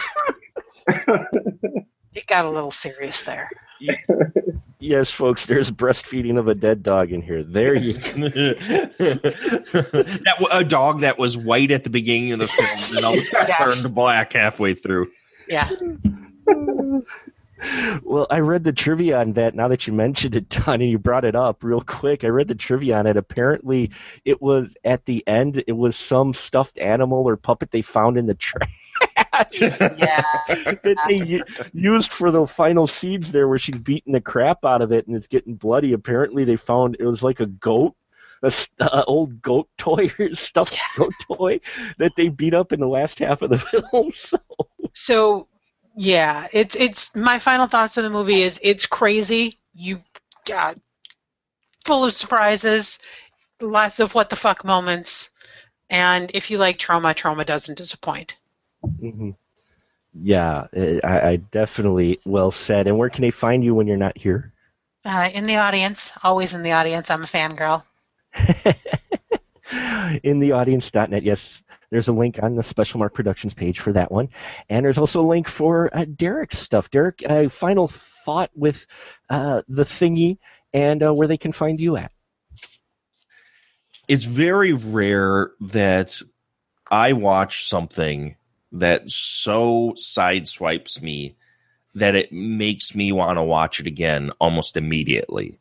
[0.88, 1.86] the.
[2.16, 3.50] It got a little serious there.
[4.78, 7.44] Yes, folks, there's breastfeeding of a dead dog in here.
[7.44, 8.30] There you go.
[9.00, 13.20] that a dog that was white at the beginning of the film and all of
[13.22, 13.58] a sudden Yeah.
[13.66, 15.10] turned black halfway through.
[15.48, 15.70] Yeah.
[18.04, 19.56] Well, I read the trivia on that.
[19.56, 22.48] Now that you mentioned it, Dawn, and you brought it up real quick, I read
[22.48, 23.18] the trivia on it.
[23.18, 23.92] Apparently,
[24.26, 25.64] it was at the end.
[25.66, 28.70] It was some stuffed animal or puppet they found in the trash
[29.60, 30.22] Yeah.
[30.48, 31.44] that they u-
[31.74, 35.16] used for the final scenes there, where she's beating the crap out of it and
[35.16, 35.94] it's getting bloody.
[35.94, 37.96] Apparently, they found it was like a goat.
[38.44, 41.62] A st- uh, old goat toy or stuffed goat toy
[41.98, 43.58] that they beat up in the last half of the
[43.92, 44.12] film.
[44.12, 44.38] So
[44.94, 45.48] So,
[45.96, 49.60] yeah, it's it's my final thoughts on the movie is it's crazy.
[49.74, 50.00] You
[50.46, 50.78] got
[51.86, 53.00] full of surprises,
[53.62, 55.30] lots of what the fuck moments,
[55.90, 58.36] and if you like Troma, Troma doesn't disappoint.
[59.00, 59.32] hmm
[60.14, 62.88] Yeah, uh, I, I definitely well said.
[62.88, 64.54] And where can they find you when you're not here?
[65.06, 67.10] Uh, in the audience, always in the audience.
[67.10, 67.84] I'm a fangirl.
[70.24, 71.24] in the audience.net.
[71.24, 74.30] Yes, there's a link on the Special Mark Productions page for that one.
[74.70, 76.90] And there's also a link for uh, Derrick's stuff.
[76.90, 78.86] Derrick, uh, final thought with
[79.30, 80.38] uh, the thingy
[80.74, 82.12] and uh, where they can find you at.
[84.08, 86.22] It's very rare that
[86.92, 88.36] I watch something
[88.72, 91.36] that so sideswipes me
[91.96, 95.60] that it makes me want to watch it again almost immediately.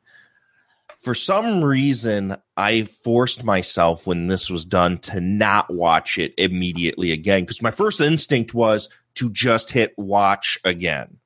[1.05, 7.13] For some reason, I forced myself when this was done to not watch it immediately
[7.13, 11.19] again because my first instinct was to just hit watch again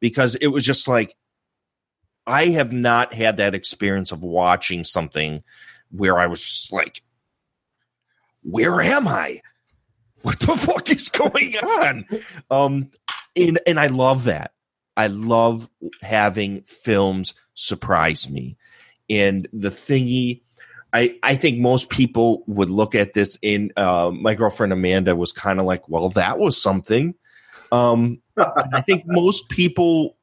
[0.00, 1.14] because it was just like
[2.26, 5.42] I have not had that experience of watching something
[5.90, 7.02] where I was just like,
[8.42, 9.42] where am I?
[10.22, 12.06] What the fuck is going on?
[12.50, 12.90] Um,
[13.36, 14.52] and and I love that.
[14.96, 15.68] I love
[16.00, 18.56] having films surprise me.
[19.10, 20.42] And the thingy,
[20.92, 23.38] I I think most people would look at this.
[23.42, 27.14] In uh, my girlfriend Amanda was kind of like, well, that was something.
[27.70, 30.16] Um, I think most people,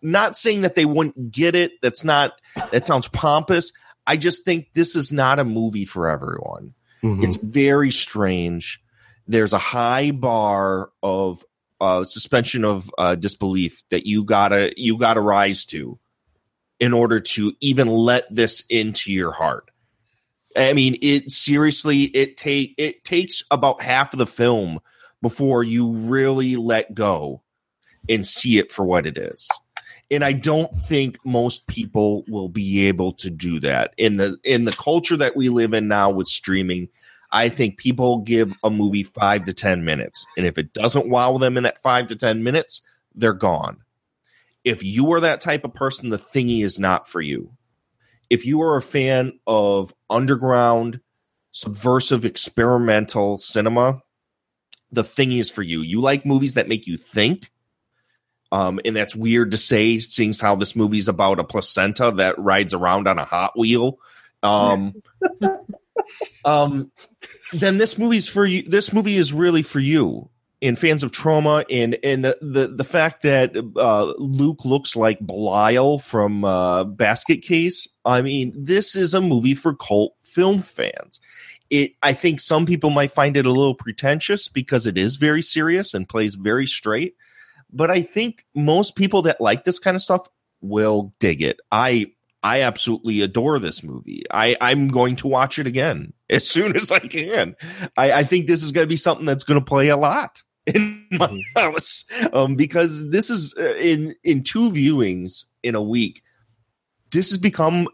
[0.00, 1.72] not saying that they wouldn't get it.
[1.82, 2.32] That's not.
[2.70, 3.72] That sounds pompous.
[4.06, 6.74] I just think this is not a movie for everyone.
[7.02, 7.24] Mhm.
[7.24, 8.80] It's very strange.
[9.26, 11.44] There's a high bar of
[11.80, 15.98] uh, suspension of uh, disbelief that you gotta you gotta rise to
[16.82, 19.70] in order to even let this into your heart.
[20.56, 24.80] I mean, it seriously it take it takes about half of the film
[25.22, 27.40] before you really let go
[28.08, 29.48] and see it for what it is.
[30.10, 34.64] And I don't think most people will be able to do that in the in
[34.64, 36.88] the culture that we live in now with streaming.
[37.30, 40.26] I think people give a movie five to 10 minutes.
[40.36, 42.82] And if it doesn't wow them in that five to 10 minutes,
[43.14, 43.78] they're gone.
[44.64, 47.52] If you are that type of person, the thingy is not for you.
[48.30, 51.00] If you are a fan of underground,
[51.50, 54.00] subversive, experimental cinema,
[54.90, 55.82] the thingy is for you.
[55.82, 57.50] You like movies that make you think.
[58.52, 62.74] Um, and that's weird to say, seeing how this movie's about a placenta that rides
[62.74, 63.98] around on a Hot Wheel.
[64.42, 64.94] Um,
[66.44, 66.92] um,
[67.52, 68.62] then this movie's for you.
[68.62, 70.28] This movie is really for you
[70.62, 75.18] and fans of Troma and and the the, the fact that uh, Luke looks like
[75.18, 77.88] Belial from uh, Basket Case.
[78.04, 81.20] I mean, this is a movie for cult film fans.
[81.68, 85.42] It, I think some people might find it a little pretentious because it is very
[85.42, 87.16] serious and plays very straight.
[87.72, 90.28] But I think most people that like this kind of stuff
[90.60, 91.58] will dig it.
[91.72, 92.12] I
[92.44, 94.24] I absolutely adore this movie.
[94.30, 97.56] I, I'm going to watch it again as soon as I can.
[97.96, 100.42] I, I think this is going to be something that's going to play a lot
[100.66, 106.22] in my house um, because this is uh, in in two viewings in a week.
[107.10, 107.88] This has become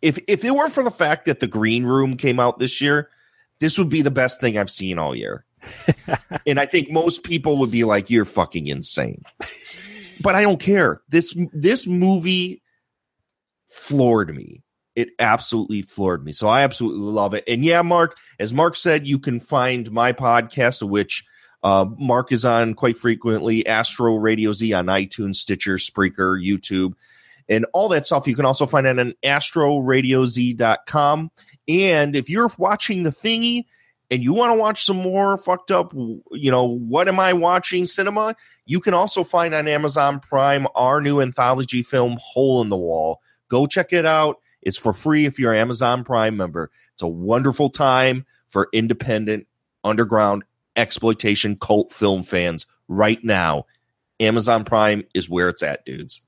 [0.00, 3.10] if if it weren't for the fact that the Green Room came out this year,
[3.58, 5.44] this would be the best thing I've seen all year.
[6.46, 9.22] and I think most people would be like, "You're fucking insane."
[10.20, 10.98] But I don't care.
[11.08, 12.62] This this movie
[13.66, 14.62] floored me.
[14.94, 16.32] It absolutely floored me.
[16.32, 17.44] So I absolutely love it.
[17.46, 21.24] And yeah, Mark, as Mark said, you can find my podcast, which
[21.62, 26.94] uh, Mark is on quite frequently, Astro Radio Z on iTunes, Stitcher, Spreaker, YouTube,
[27.48, 28.26] and all that stuff.
[28.26, 31.30] You can also find it on astroradioz.com.
[31.68, 33.64] And if you're watching the thingy
[34.10, 37.86] and you want to watch some more fucked up, you know, what am I watching
[37.86, 38.34] cinema?
[38.64, 43.20] You can also find on Amazon Prime our new anthology film, Hole in the Wall.
[43.48, 44.36] Go check it out.
[44.62, 46.70] It's for free if you're an Amazon Prime member.
[46.94, 49.46] It's a wonderful time for independent,
[49.84, 50.42] underground,
[50.78, 53.66] exploitation cult film fans right now.
[54.20, 56.22] Amazon Prime is where it's at, dudes.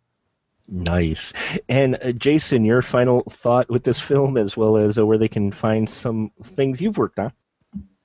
[0.68, 1.32] Nice.
[1.68, 5.28] And uh, Jason, your final thought with this film, as well as uh, where they
[5.28, 7.32] can find some things you've worked on.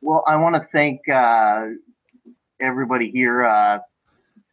[0.01, 1.65] Well, I want to thank uh,
[2.59, 3.45] everybody here.
[3.45, 3.79] Uh,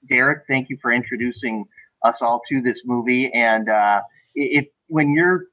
[0.08, 1.64] Derrick, thank you for introducing
[2.04, 3.32] us all to this movie.
[3.32, 4.02] And uh,
[4.34, 5.44] if when you're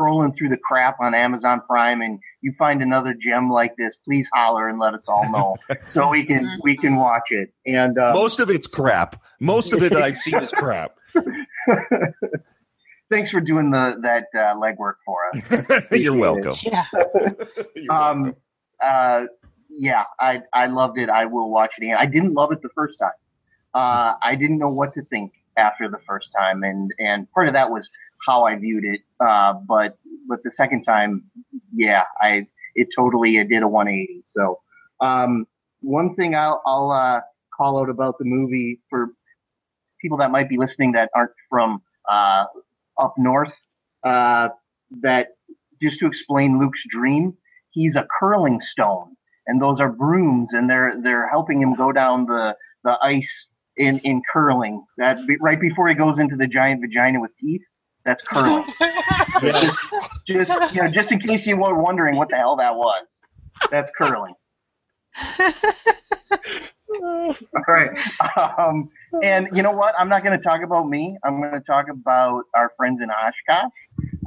[0.00, 4.26] trolling through the crap on Amazon Prime and you find another gem like this, please
[4.32, 5.56] holler and let us all know
[5.92, 7.52] so we can we can watch it.
[7.66, 9.22] And uh, most of it's crap.
[9.40, 10.96] Most of it I've seen is crap.
[13.10, 15.82] Thanks for doing the that uh, legwork for us.
[15.90, 16.54] You're welcome.
[16.62, 16.84] Yeah.
[17.74, 18.36] You're um,
[18.82, 19.24] uh,
[19.68, 21.10] yeah, I I loved it.
[21.10, 21.96] I will watch it again.
[21.98, 23.10] I didn't love it the first time.
[23.74, 27.54] Uh, I didn't know what to think after the first time, and and part of
[27.54, 27.88] that was
[28.26, 29.00] how I viewed it.
[29.24, 29.98] Uh, but
[30.28, 31.24] but the second time,
[31.74, 34.22] yeah, I it totally it did a 180.
[34.26, 34.60] So
[35.00, 35.46] um,
[35.80, 37.20] one thing I'll I'll uh,
[37.56, 39.08] call out about the movie for
[40.00, 42.44] people that might be listening that aren't from uh,
[43.00, 43.52] up north,
[44.04, 44.48] uh,
[45.02, 45.28] that
[45.82, 47.34] just to explain Luke's dream,
[47.70, 49.16] he's a curling stone,
[49.46, 53.46] and those are brooms, and they're they're helping him go down the the ice
[53.76, 54.84] in in curling.
[54.98, 57.62] That right before he goes into the giant vagina with teeth.
[58.04, 58.64] That's curling.
[59.40, 59.78] just,
[60.26, 63.06] just you know, just in case you were wondering what the hell that was.
[63.70, 64.34] That's curling.
[67.02, 67.34] All
[67.68, 67.90] right.
[68.58, 68.88] Um,
[69.22, 69.94] and you know what?
[69.98, 71.16] I'm not going to talk about me.
[71.24, 73.70] I'm going to talk about our friends in Oshkosh.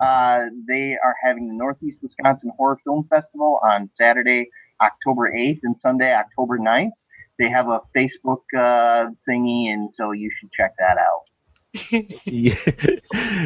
[0.01, 4.49] Uh, they are having the Northeast Wisconsin Horror Film Festival on Saturday,
[4.81, 6.91] October 8th, and Sunday, October 9th.
[7.39, 11.23] They have a Facebook uh, thingy, and so you should check that out.
[12.25, 12.55] Yeah.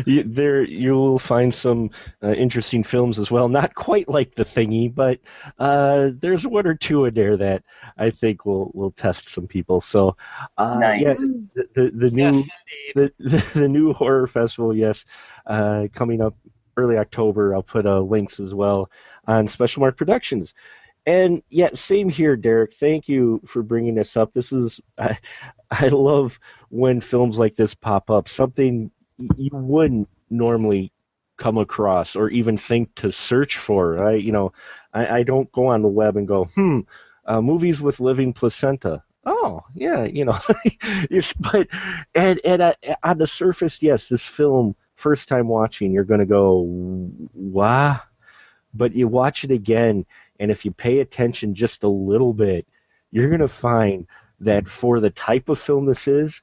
[0.06, 1.92] You- there you will find some
[2.24, 3.48] uh, interesting films as well.
[3.50, 5.20] Not quite like the thingy, but
[5.60, 7.64] uh, there's one or two in there that
[7.98, 9.82] I think will will test some people.
[9.82, 10.16] So,
[10.58, 11.02] uh, Nice.
[11.02, 11.14] yeah,
[11.56, 12.50] the the, the new Yes,
[12.96, 15.06] the, the the new horror festival, yes,
[15.46, 16.36] uh, coming up
[16.78, 17.56] early October.
[17.56, 18.90] I'll put uh, links as well
[19.28, 20.54] on Special Mark Productions.
[21.08, 22.76] And yeah, same here, Derrick.
[22.76, 24.34] Thank you for bringing this up.
[24.34, 25.18] This is I,
[25.72, 26.40] I love
[26.70, 28.30] when films like this pop up.
[28.30, 28.92] Something
[29.38, 30.94] you wouldn't normally
[31.38, 34.06] come across or even think to search for.
[34.08, 34.54] I you know
[34.94, 36.82] I, I don't go on the web and go hmm
[37.26, 39.04] uh, movies with living placenta.
[39.26, 40.40] Oh yeah, you know,
[41.40, 41.68] but
[42.16, 46.62] and and uh, on the surface, yes, this film first time watching, you're gonna go
[47.34, 48.00] wah,
[48.74, 50.06] but you watch it again,
[50.40, 52.68] and if you pay attention just a little bit,
[53.12, 54.08] you're gonna find
[54.40, 56.42] that for the type of film this is,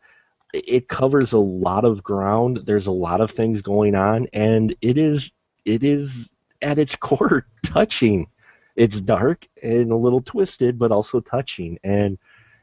[0.53, 2.61] it covers a lot of ground.
[2.64, 5.32] There's a lot of things going on, and it is
[5.64, 6.30] it is
[6.62, 8.28] at its core touching.
[8.76, 11.78] It's dark and a little twisted, but also touching.
[11.84, 12.18] And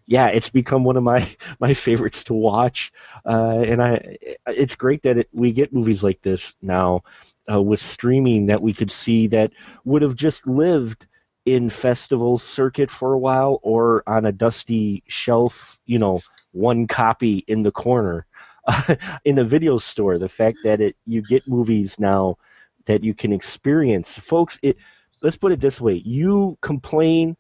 [0.06, 1.28] yeah, it's become one of my
[1.60, 2.92] my favorites to watch.
[3.26, 4.18] Uh, and I,
[4.48, 7.04] it's great that it, we get movies like this now
[7.52, 9.52] uh, with streaming that we could see that
[9.86, 11.06] would have just lived
[11.46, 16.20] in festival circuit for a while or on a dusty shelf, you know,
[16.52, 18.26] one copy in the corner
[19.26, 20.18] in a video store.
[20.18, 22.38] The fact that it you get movies now
[22.86, 24.60] that you can experience, folks.
[24.62, 24.78] It
[25.22, 27.36] let's put it this way: you complain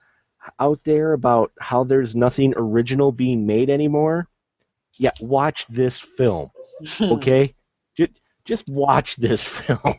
[0.60, 4.28] out there about how there's nothing original being made anymore.
[4.98, 6.52] Yeah, watch this film,
[7.02, 7.54] okay?
[7.96, 8.12] just
[8.46, 9.96] just watch this film.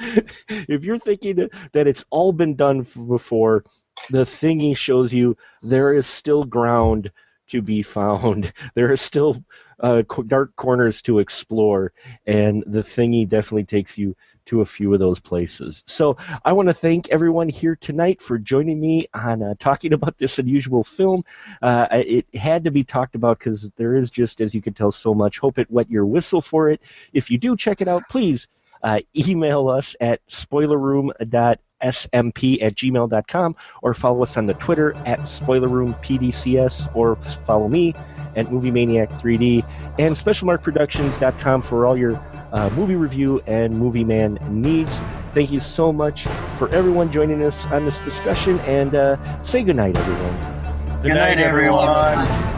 [0.48, 3.64] if you're thinking that- it's all been done before,
[4.10, 7.10] the thingy shows you there is still ground
[7.48, 8.52] to be found.
[8.74, 9.42] There are still
[9.80, 11.92] uh, dark corners to explore,
[12.26, 14.14] and the thingy definitely takes you
[14.46, 15.82] to a few of those places.
[15.86, 20.18] So I want to thank everyone here tonight for joining me on uh, talking about
[20.18, 21.24] this unusual film.
[21.62, 24.92] Uh, it had to be talked about because there is just, as you can tell,
[24.92, 25.38] so much.
[25.38, 26.80] Hope it wet your whistle for it.
[27.12, 28.48] If you do check it out, please
[28.82, 34.94] uh, email us at spoilerroom dot smp at gmail.com or follow us on the Twitter
[35.06, 37.94] at Spoiler Room PDCS or follow me
[38.36, 39.64] at Movie Maniac 3D
[39.98, 42.20] and SpecialMarkProductions.com for all your
[42.52, 45.00] uh, movie review and movie man needs.
[45.34, 46.24] Thank you so much
[46.56, 51.02] for everyone joining us on this discussion and uh, say goodnight, everyone.
[51.02, 52.49] Good night, everyone.